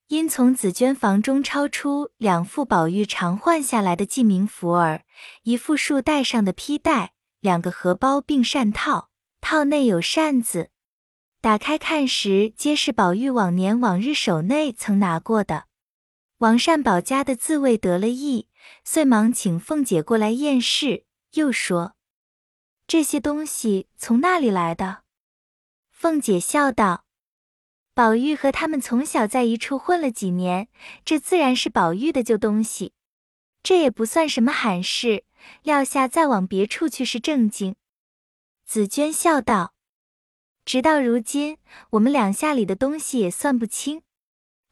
[0.10, 5.04] 因从紫娟房中抄出两副宝玉常换下来的记名符儿，
[5.43, 10.71] 一副束带上的披带，两个荷包并扇套，套内有扇子。
[11.39, 15.63] 打开看时，皆是宝玉往年往日手内曾拿过的。
[16.39, 18.49] 王善保家的自谓得了意，
[18.84, 21.93] 遂忙请凤姐过来验视，又说。
[22.91, 25.04] 这些东西从哪里来的？
[25.91, 27.06] 凤姐笑道
[27.95, 30.67] ：“宝玉和他们从小在一处混了几年，
[31.06, 32.91] 这自然是宝玉的旧东西。
[33.63, 35.23] 这也不算什么罕事，
[35.63, 37.77] 撂下再往别处去是正经。”
[38.67, 39.73] 紫娟笑道
[40.65, 41.60] ：“直到如今，
[41.91, 44.01] 我们两下里的东西也算不清。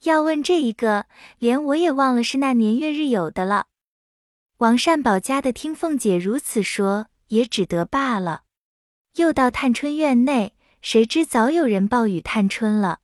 [0.01, 1.05] 要问这一个，
[1.37, 3.67] 连我也忘了是那年月日有的了。”
[4.59, 7.07] 王善保家的听凤姐如此说。
[7.29, 8.43] 也只得罢了。
[9.15, 12.99] 又到探春院内，谁知早有人报与探春了。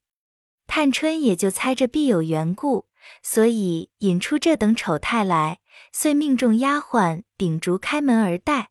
[0.68, 2.88] 探春也就猜着必有缘故，
[3.22, 5.60] 所以引出这等丑态来，
[5.92, 8.70] 遂命众丫鬟秉烛开门而待。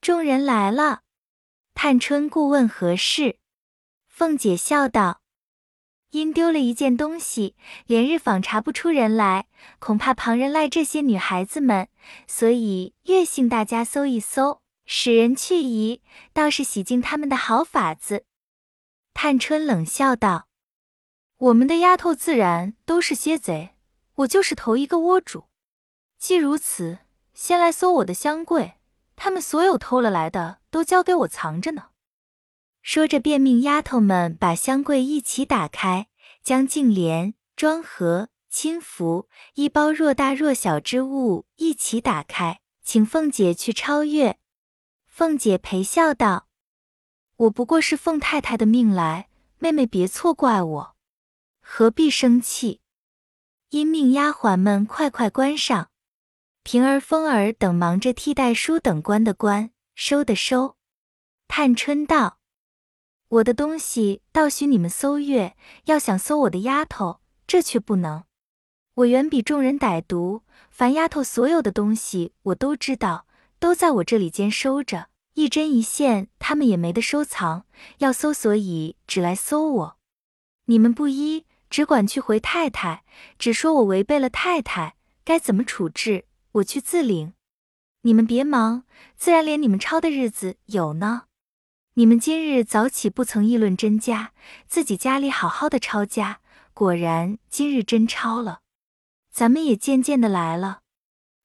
[0.00, 1.00] 众人来了，
[1.74, 3.38] 探春故问何事。
[4.06, 5.22] 凤姐笑道
[6.12, 9.46] ：“因丢了一件东西，连日访查不出人来，
[9.78, 11.88] 恐怕旁人赖这些女孩子们，
[12.26, 18.24] 所以越性大家搜一搜。”使人去疑，倒是洗净他们的好法子。
[19.12, 20.48] 探春冷笑道
[21.38, 23.76] ：“我们的丫头自然都是些贼，
[24.16, 25.44] 我就是头一个窝主。
[26.18, 26.98] 既如此，
[27.32, 28.74] 先来搜我的箱柜，
[29.16, 31.90] 他们所有偷了来的都交给我藏着呢。”
[32.82, 36.08] 说着，便命丫头们把箱柜一起打开，
[36.42, 44.38] 将镜帘、装盒、亲符、一包若大若小之物一起打开，请凤姐去超越。
[45.16, 46.48] 凤姐陪笑道
[47.46, 50.96] ：“我不过是凤太太的命来，妹妹别错怪我，
[51.60, 52.80] 何必生气？”
[53.70, 55.90] 因命丫鬟们快快关上。
[56.64, 60.76] 平儿、凤儿等忙着替代书等关的关，收的收。
[61.46, 62.40] 探春道
[63.38, 68.24] ：“我的东西倒许你们搜阅，要想搜我的丫头，这却不能。
[68.94, 73.28] 我远比众人歹毒，凡丫头所有的东西，我都知道。”
[73.64, 77.64] 都在我这里间收着，一针一线，他们也没得收藏。
[77.96, 79.96] 要搜，所以只来搜我。
[80.66, 83.04] 你们不依，只管去回太太，
[83.38, 87.32] 只说我违背了太太，该怎么处置，我去自领。
[88.02, 88.84] 你们别忙，
[89.16, 91.22] 自然连你们抄的日子有呢。
[91.94, 94.34] 你们今日早起不曾议论甄家，
[94.68, 96.40] 自己家里好好的抄家，
[96.74, 98.60] 果然今日真抄了。
[99.32, 100.80] 咱们也渐渐的来了。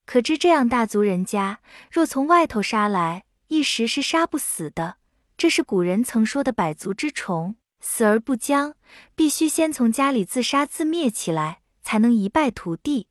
[0.10, 1.60] 可知这样大族人家，
[1.92, 4.98] 若从外头杀来，一时是杀不死的。
[5.38, 8.74] 这是古人曾说的百足之虫，死而不僵，
[9.14, 13.08] 必须先从家里自杀自灭起来，才能一败涂地。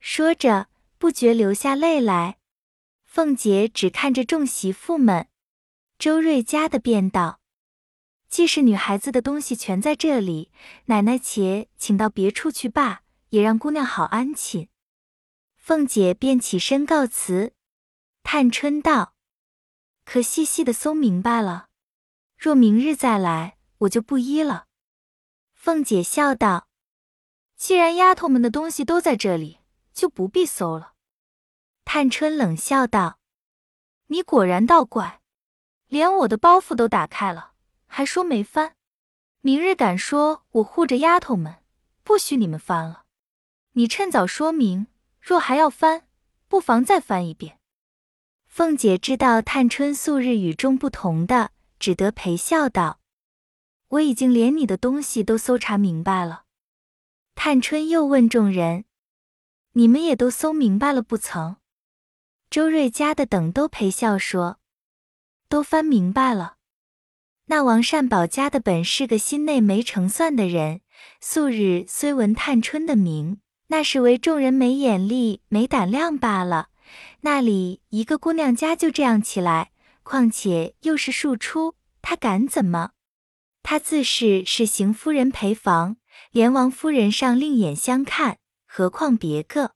[0.00, 0.66] 说着，
[0.98, 2.36] 不觉流下泪来。
[3.06, 5.28] 凤姐只看着众媳妇们，
[5.98, 7.40] 周瑞家的便道
[8.28, 10.50] ：“既是女孩子的东西全在这里，
[10.84, 14.68] 奶奶且请到别处去罢，也让姑娘好安寝。”
[15.62, 17.54] 凤姐便起身告辞。
[18.24, 19.14] 探春道
[20.04, 21.68] ：“可细细的搜明白了，
[22.36, 24.66] 若明日再来，我就不依了。”
[25.54, 26.66] 凤姐笑道
[27.54, 29.60] ：“既然丫头们的东西都在这里，
[29.94, 30.94] 就不必搜了。”
[31.86, 33.20] 探春冷笑道
[34.08, 35.22] ：“你果然倒怪，
[35.86, 37.52] 连我的包袱都打开了，
[37.86, 38.74] 还说没翻。
[39.40, 41.62] 明日敢说我护着丫头们，
[42.02, 43.04] 不许你们翻了。
[43.74, 44.88] 你趁早说明。”
[45.22, 46.08] 若还要翻，
[46.48, 47.60] 不妨再翻一遍。
[48.44, 52.98] 凤姐知道探春素日与众不同的，只得陪笑道
[53.88, 56.46] ：“我已经连你的东西都搜查明白了。”
[57.36, 58.84] 探春又问众人
[59.74, 61.56] ：“你们也都搜明白了不曾？”
[62.50, 64.58] 周瑞家的等都陪笑说
[65.48, 66.56] ：“都翻明白了。”
[67.46, 70.80] 那王善保家的本是个心内没成算的人，
[71.20, 73.41] 素日虽闻探春的名。
[73.72, 76.68] 那是为众人没眼力、没胆量罢了。
[77.22, 79.70] 那里一个姑娘家就这样起来，
[80.02, 82.90] 况且又是庶出，她敢怎么？
[83.62, 85.96] 她自是是邢夫人陪房，
[86.32, 89.72] 连王夫人上另眼相看，何况别个？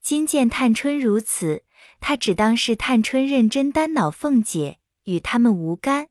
[0.00, 1.64] 今见探春如此，
[2.00, 6.08] 他只当是探春认真担恼凤姐，与他们无干。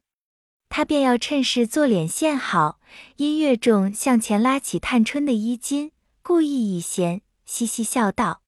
[0.69, 2.79] 他便要趁势做脸献好，
[3.15, 5.91] 因越重向前拉起探春的衣襟，
[6.27, 8.41] 故意一掀，嘻嘻笑道：“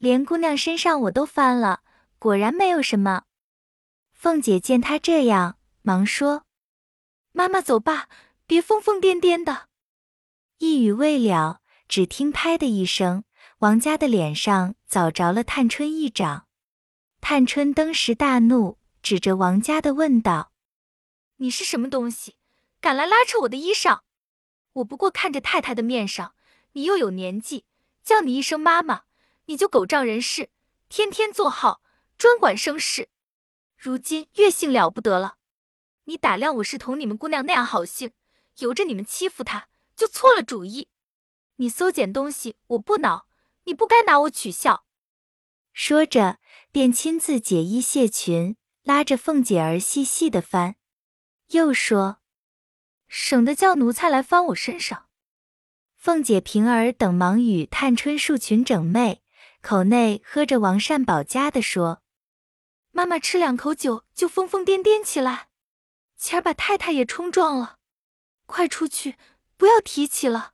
[0.00, 1.82] 连姑娘身上我都翻了，
[2.18, 3.24] 果然没有什么。”
[4.16, 6.46] 凤姐见他这样，忙说
[7.32, 8.08] ：“妈妈走吧，
[8.46, 9.68] 别疯疯癫癫的。”
[10.56, 13.24] 一语未了，只听“拍”的一声，
[13.58, 16.46] 王家的脸上早着了探春一掌。
[17.20, 20.50] 探春登时大怒，指着王家的问道。
[21.36, 22.36] 你是什么东西，
[22.80, 24.00] 敢来拉扯我的衣裳？
[24.72, 26.32] 我不过看着太太的面上，
[26.76, 27.64] 你又有年纪，
[28.04, 29.04] 叫你一声妈妈，
[29.46, 30.50] 你就狗仗人势，
[30.90, 31.80] 天天做号，
[32.18, 33.08] 专管生事。
[33.78, 35.38] 如今越性了不得了，
[36.04, 38.12] 你打量我是同你们姑娘那样好性，
[38.58, 40.88] 由着你们欺负她，就错了主意。
[41.56, 43.26] 你搜捡东西，我不恼，
[43.64, 44.84] 你不该拿我取笑。
[45.72, 46.38] 说着，
[46.70, 50.76] 便亲自解衣卸裙，拉着凤姐儿细细的翻。
[51.52, 52.18] 又说
[53.08, 55.04] ：“省得叫奴才来翻我身上。”
[56.06, 59.18] 凤姐、平儿等忙与探春束裙整袂，
[59.60, 62.00] 口内喝着王善保家的说
[62.94, 65.48] ：“妈妈吃两口酒就疯疯癫癫起来，
[66.16, 67.78] 前儿把太太也冲撞了，
[68.46, 69.16] 快出去，
[69.56, 70.52] 不要提起了。”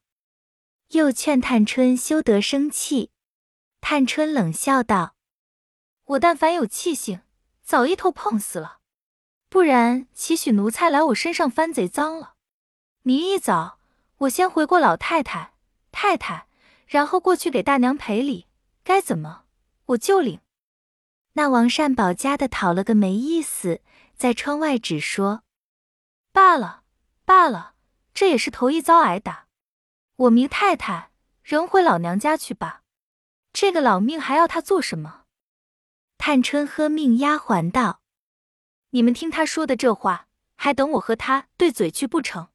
[0.92, 3.10] 又劝探春休得生气。
[3.82, 5.16] 探春冷笑道
[6.16, 7.20] ：“我但凡有气性，
[7.62, 8.78] 早一头碰死了。”
[9.52, 12.36] 不然，岂许奴才来我身上翻贼脏了？
[13.02, 13.80] 明一早，
[14.22, 15.54] 我先回过老太太、
[15.90, 16.46] 太太，
[16.86, 18.46] 然后过去给大娘赔礼，
[18.84, 19.46] 该怎么
[19.86, 20.40] 我就领。
[21.32, 23.80] 那王善保家的讨了个没意思，
[24.16, 25.42] 在窗外只说
[26.30, 26.84] ：“罢了，
[27.24, 27.74] 罢了，
[28.14, 29.48] 这也是头一遭挨打。
[30.14, 31.10] 我明太太
[31.42, 32.82] 仍回老娘家去吧。
[33.52, 35.24] 这个老命还要他做什么？”
[36.16, 38.02] 探春喝命丫鬟道。
[38.90, 42.51] 你们听他说的这话，还等我和他对嘴去不成？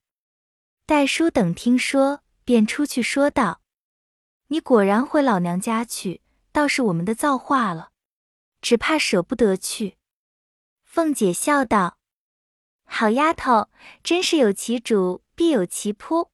[0.88, 3.60] 戴叔等听说，便出去说道
[4.48, 6.22] ：“你果然回老娘家去，
[6.54, 7.92] 倒是我们的造化了，
[8.62, 9.98] 只怕舍不得去。”
[10.86, 11.98] 凤姐笑道
[12.88, 13.68] ：“好丫头，
[14.02, 16.30] 真是有其主必有其仆。”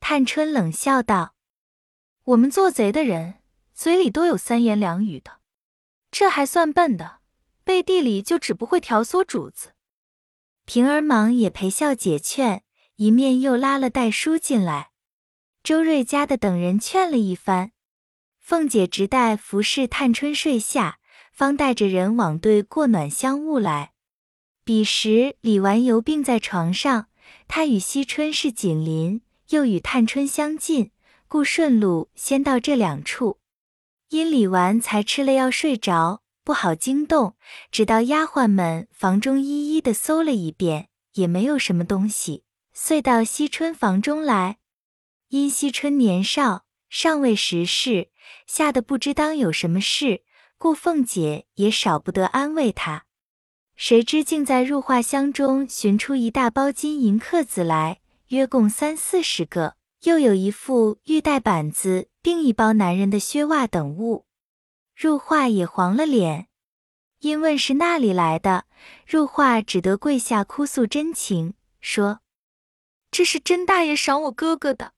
[0.00, 1.34] 探春冷笑道
[2.24, 3.42] ：“我们做贼的人，
[3.74, 5.40] 嘴里都有三言两语的，
[6.10, 7.18] 这还算笨的。”
[7.64, 9.74] 背地里就只不会挑唆主子，
[10.64, 12.64] 平儿忙也陪笑解劝，
[12.98, 14.90] 一面又拉了戴叔进来。
[15.62, 17.70] 周瑞家的等人劝了一番，
[18.40, 20.98] 凤姐直待服侍探春睡下，
[21.32, 23.92] 方带着人往对过暖香屋来。
[24.64, 27.06] 彼时李纨犹病在床上，
[27.46, 30.90] 她与惜春是紧邻，又与探春相近，
[31.28, 33.38] 故顺路先到这两处。
[34.08, 36.22] 因李纨才吃了药睡着。
[36.42, 37.36] 不好惊动，
[37.70, 42.42] 直到丫鬟们房中一一的搜了一遍，也没有什么东西，
[42.80, 44.58] 遂到惜春房中来。
[45.30, 48.10] 因惜春年少，尚未识事，
[48.46, 50.22] 吓得不知当有什么事，
[50.56, 53.04] 故凤姐也少不得安慰她。
[53.74, 64.24] 谁知竟在入画箱中寻出一大包金银刻子来，约共三四十个，又有一副玉带板子，并一包男人的靴袜等物。
[64.94, 66.46] 入画也黄了脸，
[67.18, 68.66] 因问是那里来的，
[69.04, 72.20] 入画只得跪下哭诉真情，说
[73.10, 74.92] ：“这是甄大爷赏我哥哥的，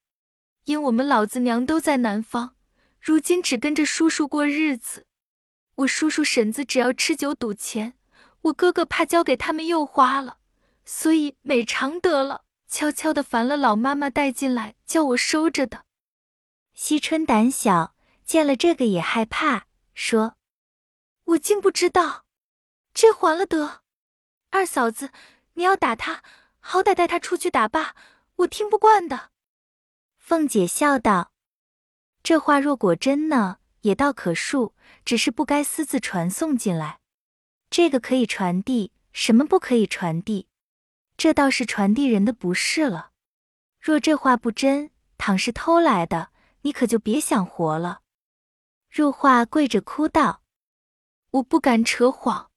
[0.65, 2.55] 因我们老子娘都在南方，
[3.01, 5.07] 如今只跟着叔叔过日子。
[5.77, 7.95] 我叔叔婶子只要吃酒赌钱，
[8.43, 10.39] 我哥哥怕交给他们又花了，
[10.85, 15.85] 所以每常得了，悄悄的烦了老妈妈带进来，叫我收着的。”
[16.75, 17.95] 惜春胆小，
[18.25, 19.67] 见了这个也害怕。
[19.95, 20.37] 说
[21.25, 22.25] ：“我竟不知道，
[22.95, 23.83] 这还了得！
[24.51, 25.11] 二嫂子，
[25.55, 26.23] 你要打他，
[26.61, 27.97] 好歹带他出去打吧。
[28.37, 29.31] 我听不惯的。”
[30.17, 31.33] 凤姐笑道
[32.23, 34.73] ：“这话若果真呢，也倒可恕，
[35.05, 37.01] 只是不该私自传送进来。
[37.69, 40.47] 这个可以传递，什么不可以传递？
[41.17, 43.11] 这倒是传递人的不是了。
[43.81, 46.31] 若这话不真，倘是偷来的，
[46.63, 48.01] 你可就别想活了。”
[48.91, 50.43] 入画跪着哭道
[51.33, 52.51] ：“我不敢扯谎，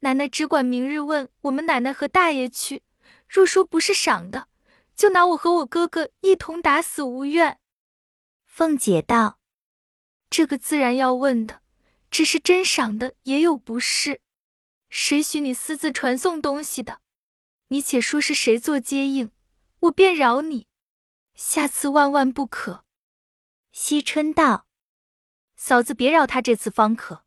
[0.00, 2.82] 奶奶只管明日问我们奶奶和大爷去。
[3.32, 4.48] 若说不是赏的，
[4.94, 7.58] 就拿我和我哥哥一同打死无怨。”
[8.44, 9.38] 凤姐道
[10.28, 11.62] ：“这个自然要问的，
[12.10, 14.20] 只是真赏的也有不是，
[14.90, 17.00] 谁许你私自传送东西的？
[17.68, 19.30] 你且说是谁做接应，
[19.80, 20.66] 我便饶你。
[21.34, 22.84] 下次万万不可。”
[23.72, 24.66] 惜春道。
[25.56, 27.24] 嫂子，别饶他这次方可。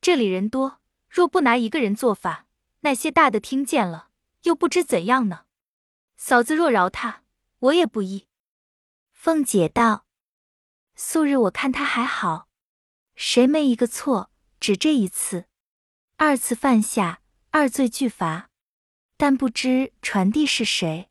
[0.00, 2.48] 这里人多，若不拿一个人做法，
[2.80, 4.07] 那些大的听见了，
[4.48, 5.44] 又不知怎样呢。
[6.16, 7.22] 嫂子若饶他，
[7.58, 8.26] 我也不依。
[9.12, 10.06] 凤姐道
[10.96, 12.48] ：“素日我看他还好，
[13.14, 14.30] 谁没一个错？
[14.58, 15.44] 只这一次，
[16.16, 17.20] 二次犯下，
[17.50, 18.48] 二罪俱罚。
[19.16, 21.10] 但不知传递是谁。”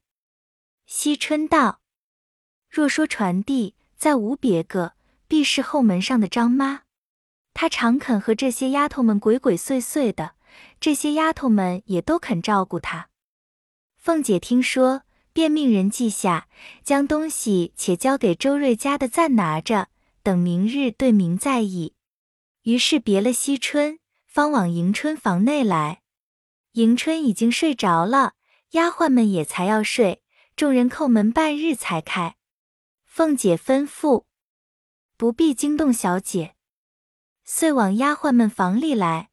[0.88, 1.82] 惜春道
[2.70, 4.96] ：“若说传递，再无别个，
[5.28, 6.84] 必是后门上的张妈。
[7.54, 10.36] 她常肯和这些丫头们鬼鬼祟祟的，
[10.80, 13.10] 这些丫头们也都肯照顾她。”
[14.08, 15.02] 凤姐听说。
[15.34, 16.48] 便命人记下，
[16.82, 19.90] 将东西且交给周瑞家的暂拿着，
[20.24, 21.94] 等明日对明再议。
[22.62, 26.04] 于是别了惜春，方往迎春房内来。
[26.72, 28.36] 迎春已经睡着了，
[28.72, 30.24] 丫鬟们也才要睡，
[30.56, 32.38] 众人叩门半日才开。
[33.04, 34.24] 凤姐吩咐
[35.18, 36.56] 不必惊动小姐，
[37.44, 39.30] 遂往丫鬟们房里来。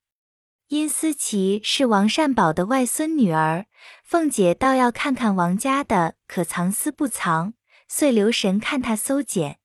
[0.75, 3.67] 因思琪是王善宝的外孙女儿，
[4.03, 7.55] 凤姐倒要看看王家的可藏私不藏，
[7.87, 9.61] 遂留神看他搜检。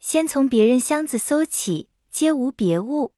[0.00, 3.14] 先从别人箱子搜起，皆无别物。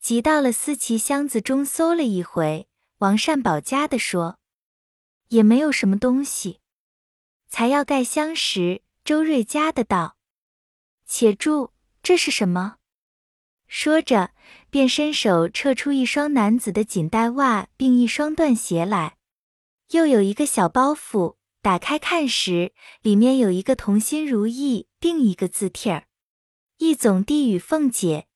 [0.00, 4.38] 即到了思琪箱子中搜了一回，王善宝家的说
[5.28, 6.60] 也没有什么东西。
[7.48, 10.18] 才要盖箱时，周瑞家的道
[11.08, 11.70] ：“且住，
[12.02, 12.76] 这是什么？”
[13.66, 14.32] 说着。
[14.70, 19.16] 便伸手撤出一双男子的锦带袜，并一双缎鞋来，
[19.90, 21.36] 又有一个小包袱。
[21.62, 26.04] 打开看时，里面有一个同心如意，并一个字帖儿，
[26.78, 28.26] 一总递与凤姐。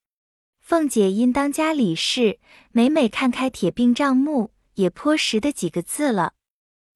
[0.60, 2.38] 凤姐因当家理事，
[2.72, 6.34] 每每看开铁并账目，也颇识的几个字了。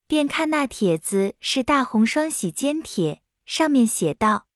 [0.07, 4.47] 便看那帖子是大红双喜笺帖，上面写道：“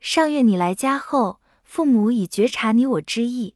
[0.00, 3.54] 上月你来家后，父母已觉察你我之意。”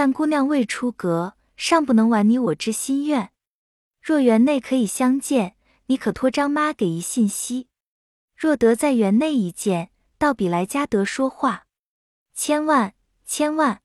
[0.00, 3.32] 但姑娘未出阁，尚不能完你我之心愿。
[4.00, 5.56] 若园内可以相见，
[5.88, 7.68] 你可托张妈给一信息。
[8.34, 11.66] 若得在园内一见，倒比来家得说话。
[12.32, 12.94] 千万
[13.26, 13.82] 千万，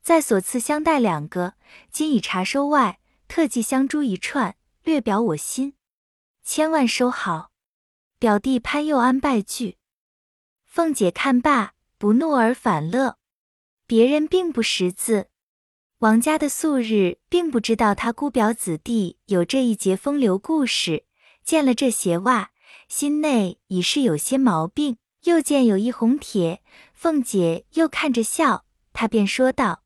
[0.00, 1.52] 在所赐香袋两个，
[1.90, 2.98] 今已查收外，
[3.28, 5.74] 特寄香珠一串，略表我心。
[6.42, 7.50] 千万收好。
[8.18, 9.76] 表弟潘佑安拜具。
[10.64, 13.18] 凤姐看罢，不怒而反乐。
[13.86, 15.28] 别人并不识字。
[16.02, 21.04] 王家的素日并不知道他姑表子弟有这一节风流故事，
[21.44, 22.50] 见了这鞋袜，
[22.88, 24.96] 心内已是有些毛病。
[25.22, 26.60] 又见有一红帖，
[26.92, 29.84] 凤姐又看着笑，她便说道：“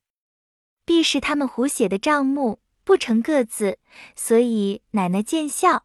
[0.87, 3.79] 必是他们胡写的账目，不成个字，
[4.15, 5.85] 所以奶奶见笑。”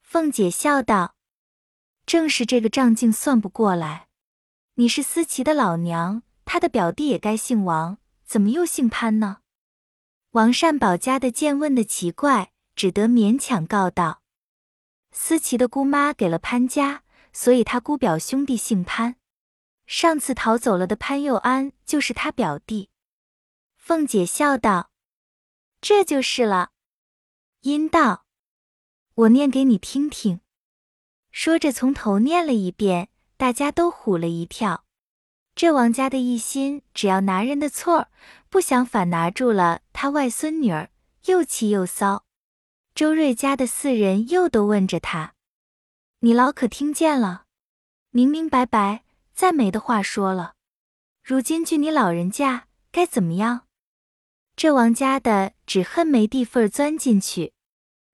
[0.00, 1.16] 凤姐笑道
[2.06, 4.06] ：“正是这个账竟算不过来。
[4.76, 9.38] 你是思琪的老娘，他的表弟也该姓王。”怎么又姓潘呢？
[10.30, 14.22] 王善宝家的见问的奇怪，只得勉强告道
[15.12, 19.16] ：“思琪的姑妈给了潘家，所以他姑表兄弟姓潘。
[19.86, 22.90] 上次逃走了的潘佑安就是他表弟。”
[23.76, 24.90] 凤姐笑道
[25.80, 26.70] ：“这就是了。”
[27.60, 28.26] 阴道
[29.14, 30.40] ：“我念给你听听。”
[31.30, 34.83] 说着从头念了一遍，大家都唬了一跳。
[35.56, 38.08] 这王家的一心只要拿人的错儿，
[38.48, 40.90] 不想反拿住了他外孙女儿，
[41.26, 42.24] 又气又骚。
[42.92, 45.34] 周瑞家的四人又都问着他
[46.20, 47.44] ：“你老可听见了？
[48.10, 50.54] 明明白白，再没的话说了。
[51.22, 53.66] 如今据你老人家，该怎么样？”
[54.56, 57.52] 这王家的只恨没地缝钻进去。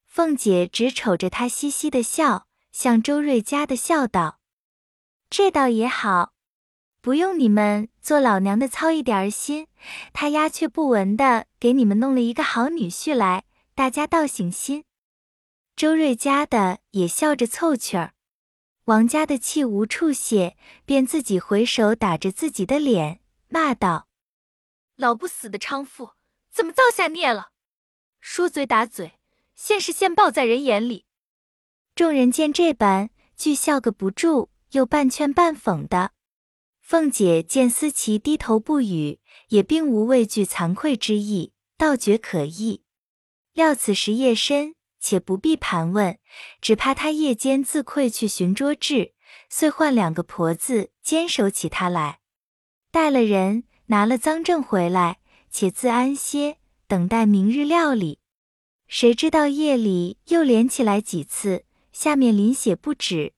[0.06, 4.40] 凤姐只瞅着他嘻嘻的笑，向周瑞家的笑道
[5.30, 6.32] ：“这倒也好。”
[7.02, 9.68] 不用你们做老娘的操一点儿心，
[10.12, 13.44] 他鸦雀不闻的给你们弄了一个好女婿来，
[13.74, 14.84] 大家倒省心。
[15.74, 18.12] 周瑞家的也笑着凑趣儿，
[18.84, 24.06] 王家的气无处泄，便自己回手打着自己的脸，骂道
[24.96, 26.10] ：“老不死的娼妇，
[26.52, 27.52] 怎么造下孽了？
[28.20, 29.18] 说嘴打嘴，
[29.54, 31.06] 现是现报在人眼里。”
[31.96, 36.12] 众人见这般，俱笑个不住，又半劝半讽的。
[36.90, 39.20] 凤姐见思琪低头不语，
[39.50, 42.82] 也并无畏惧惭愧之意，倒觉可意。
[43.52, 46.18] 料此时夜深，且不必盘问，
[46.60, 49.12] 只怕他夜间自愧去寻捉智，
[49.48, 52.18] 遂唤两个婆子坚守起他来，
[52.90, 56.56] 带了人拿了赃证回来，且自安歇，
[56.88, 58.18] 等待明日料理。
[58.88, 63.34] 谁知道夜里又连起来几次，下面淋血不止。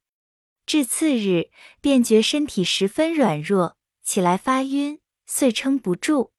[0.65, 1.51] 至次日，
[1.81, 6.33] 便觉身体十分软弱，起来发晕，遂撑不住。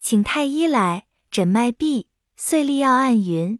[0.00, 3.58] 请太医来诊脉闭，遂立药按云。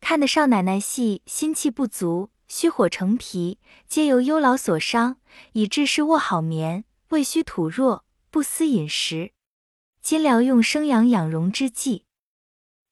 [0.00, 5.16] 看得少奶奶系心气不足，虚火成脾，皆由忧劳所伤，
[5.52, 9.32] 以致是卧好眠，胃虚土弱，不思饮食。
[10.00, 12.06] 今疗用生阳养荣之剂，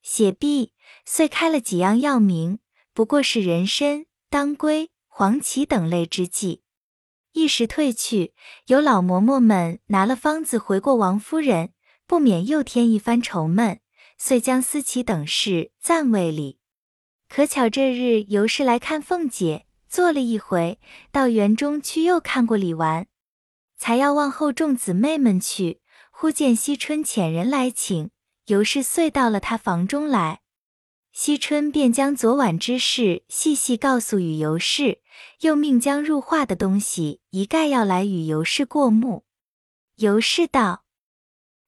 [0.03, 0.73] 血闭，
[1.05, 2.59] 遂开了几样药名，
[2.93, 6.63] 不过是人参、当归、黄芪等类之剂。
[7.33, 8.33] 一时退去，
[8.67, 11.73] 有老嬷嬷们拿了方子回过王夫人，
[12.07, 13.81] 不免又添一番愁闷，
[14.17, 16.59] 遂将思琪等事暂未理。
[17.27, 20.79] 可巧这日尤氏来看凤姐，坐了一回，
[21.11, 23.07] 到园中去又看过李纨，
[23.75, 28.11] 才要望后众姊妹们去，忽见惜春遣人来请，
[28.45, 30.39] 尤氏遂到了她房中来。
[31.11, 35.01] 惜春便将昨晚之事细细告诉与尤氏，
[35.41, 39.25] 又命将入画的东西一概要来与尤氏过目。
[39.95, 40.85] 尤氏道：“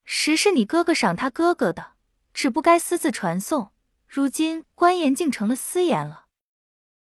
[0.05, 1.93] 实是你哥哥赏他哥哥的，
[2.33, 3.71] 只不该私自传送。
[4.07, 6.27] 如今官言竟成了私言了。”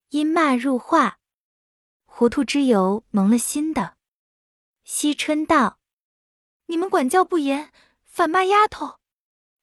[0.09, 1.19] 因骂入画，
[2.05, 3.95] 糊涂之由蒙了心的。
[4.83, 5.79] 惜春道
[6.67, 7.71] ：“你们管教不严，
[8.03, 8.99] 反骂丫头，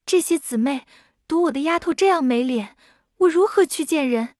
[0.07, 0.87] 这些姊妹。”
[1.31, 2.77] 赌我的丫头这样没脸，
[3.19, 4.35] 我如何去见人？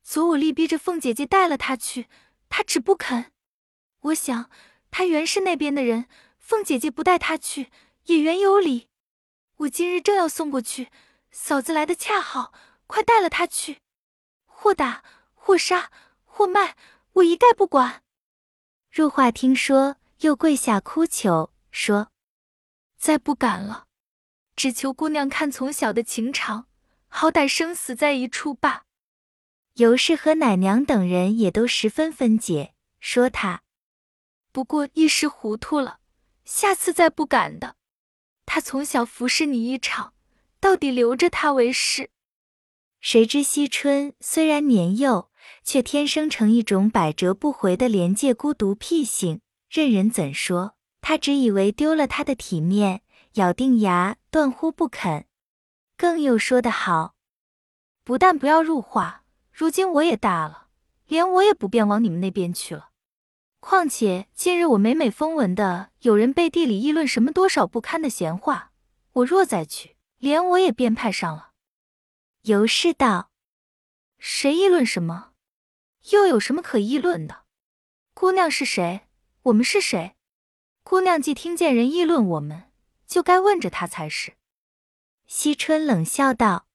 [0.00, 2.06] 昨我力逼着凤姐姐带了她去，
[2.48, 3.32] 她只不肯。
[4.02, 4.48] 我想
[4.92, 6.06] 她原是那边的人，
[6.38, 7.72] 凤姐姐不带她去
[8.04, 8.86] 也原有理。
[9.56, 10.86] 我今日正要送过去，
[11.32, 12.52] 嫂子来的恰好，
[12.86, 13.78] 快带了她去。
[14.46, 15.02] 或打
[15.34, 15.90] 或杀
[16.22, 16.76] 或卖，
[17.14, 18.04] 我一概不管。
[18.92, 22.12] 入画听说，又跪下哭求说
[22.96, 23.86] ：“再不敢了。”
[24.60, 26.66] 只求姑娘看从小的情长，
[27.08, 28.82] 好歹生死在一处罢。
[29.76, 33.62] 尤氏和奶娘等人也都十分分解，说他
[34.52, 36.00] 不过一时糊涂了，
[36.44, 37.76] 下次再不敢的。
[38.44, 40.12] 他从小服侍你一场，
[40.60, 42.10] 到底留着他为是。
[43.00, 45.30] 谁知惜春虽然年幼，
[45.64, 49.40] 却天生成一种百折不回的廉洁孤独僻性，
[49.70, 53.00] 任人怎说，他只以为丢了他的体面。
[53.34, 55.26] 咬定牙，断乎不肯。
[55.96, 57.14] 更又说得好，
[58.02, 60.68] 不但不要入画，如今我也大了，
[61.06, 62.90] 连我也不便往你们那边去了。
[63.60, 68.72] 况且近日我每每风闻的有人背地里议论什么多少不堪的闲话，
[69.12, 71.50] 我若再去，连我也编派上了。
[72.42, 73.30] 尤氏道
[74.18, 75.32] ：“谁议论什么？
[76.10, 77.44] 又有什么可议论的？
[78.14, 79.02] 姑娘是谁？
[79.42, 80.16] 我们是谁？
[80.82, 82.64] 姑娘既听见人议论我们。”
[83.10, 84.34] 就该问着他才是。
[85.26, 86.68] 惜春冷笑道：“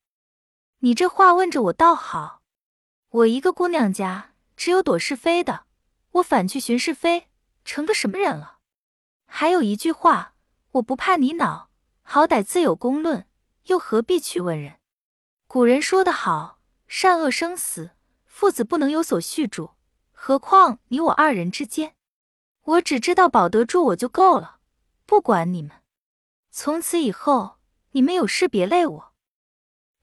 [0.79, 2.41] 你这话问着我倒好，
[3.09, 5.65] 我一个姑娘家只有躲是非的，
[6.11, 7.29] 我反去寻是非，
[7.63, 8.57] 成个什么人了？
[9.25, 10.35] 还有一句话，
[10.71, 11.69] 我不怕你恼，
[12.01, 13.25] 好歹自有公论，
[13.67, 14.79] 又何必去问人？
[15.47, 17.91] 古人说得好，善恶生死，
[18.25, 19.71] 父子不能有所续住，
[20.11, 21.95] 何况你我二人之间？
[22.63, 24.59] 我只知道保得住我就够了，
[25.05, 25.71] 不管你们。”
[26.57, 27.57] 从此以后，
[27.91, 29.13] 你们有事别累我。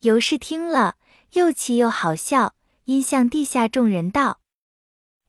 [0.01, 0.97] 尤氏听了，
[1.31, 4.39] 又气又好笑，因向地下众人道：“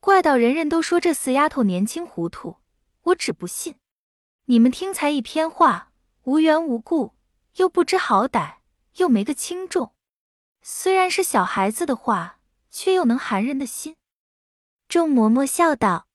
[0.00, 2.56] 怪道人人都说这四丫头年轻糊涂，
[3.04, 3.76] 我只不信。
[4.44, 5.92] 你们听才一篇话，
[6.24, 7.14] 无缘无故，
[7.54, 8.56] 又不知好歹，
[8.96, 9.94] 又没个轻重。
[10.60, 12.38] 虽然是小孩子的话，
[12.70, 13.96] 却又能寒人的心。”
[14.86, 16.06] 众嬷嬷笑道：“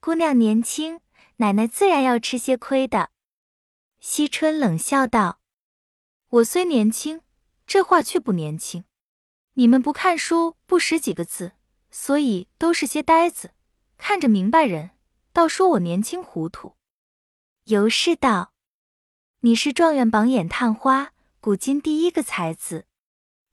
[0.00, 1.00] 姑娘年轻，
[1.36, 3.08] 奶奶自然要吃些亏的。”
[4.00, 5.40] 惜春冷笑道
[6.30, 7.22] ：“我虽年轻，
[7.66, 8.84] 这话却不年轻。
[9.54, 11.52] 你们不看书，不识几个字，
[11.90, 13.50] 所以都是些呆子。
[13.96, 14.90] 看着明白人，
[15.32, 16.76] 倒说我年轻糊涂。”
[17.66, 18.52] 尤氏道
[19.40, 22.86] ：“你是状元榜眼探花，古今第一个才子。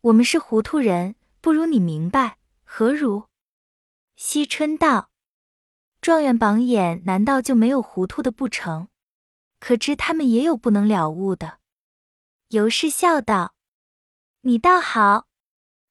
[0.01, 3.23] 我们是糊涂人，不如你明白，何如？”
[4.15, 5.09] 惜春道
[5.99, 8.87] ：“状元榜眼难道就没有糊涂的不成？”
[9.65, 11.57] 可知他们也有不能了悟的。
[12.49, 13.55] 尤氏笑道
[14.41, 15.25] ：“你倒好，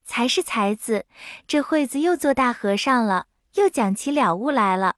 [0.05, 1.07] 才是才子，
[1.49, 4.95] 这会子又做大和尚了，又讲起了悟来了。”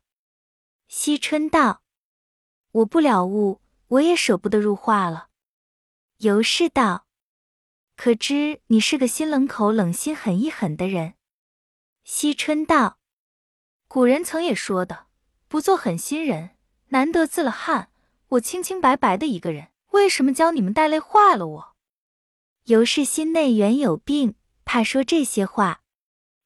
[0.88, 1.80] 惜春道
[2.72, 5.28] ：“我不了悟，我也舍不得入画了。”
[6.20, 7.06] 尤氏道
[7.96, 11.14] ：“可知你是个心冷口冷、心狠一狠的人？”
[12.04, 12.98] 惜春道
[13.88, 15.06] ：“古人曾也说的，
[15.48, 16.58] 不做狠心人，
[16.88, 17.90] 难得自了汉。”
[18.30, 21.76] 我清清白白的一个人，为什么教你们带泪坏了我？
[22.64, 25.82] 尤氏心内原有病，怕说这些话。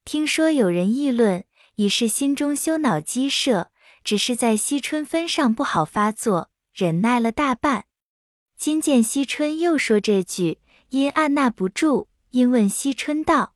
[0.05, 1.45] 听说有人议论，
[1.77, 3.71] 已是心中羞恼积摄，
[4.05, 7.87] 只是在惜春分上不好发作，忍耐了大半，
[8.57, 10.59] 今见惜春又说这句，
[10.91, 13.55] 因按捺不住，因问惜春道：“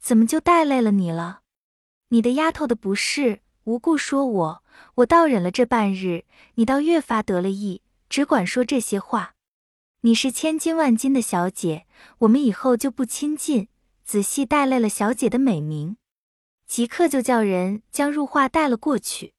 [0.00, 1.40] 怎么就带累了你了？
[2.08, 4.64] 你的丫头的不是，无故说我，
[4.96, 6.24] 我倒忍了这半日，
[6.54, 9.34] 你倒越发得了意，只管说这些话。
[10.00, 11.86] 你是千金万金的小姐，
[12.18, 13.68] 我们以后就不亲近，
[14.04, 15.96] 仔细带累了小姐的美名。”
[16.66, 19.34] 即刻就叫人将入画带了过去，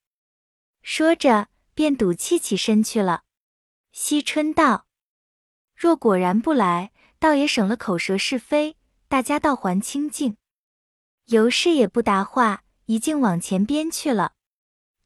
[0.81, 3.23] 说着便赌气起身去了。
[3.91, 4.87] 惜春道
[5.75, 8.77] ：“若果然不来，倒也省了口舌是非，
[9.09, 10.37] 大家倒还清净。”
[11.27, 14.35] 尤氏也不答话，一径往前边去了。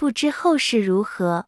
[0.02, 1.46] 不知后事如何。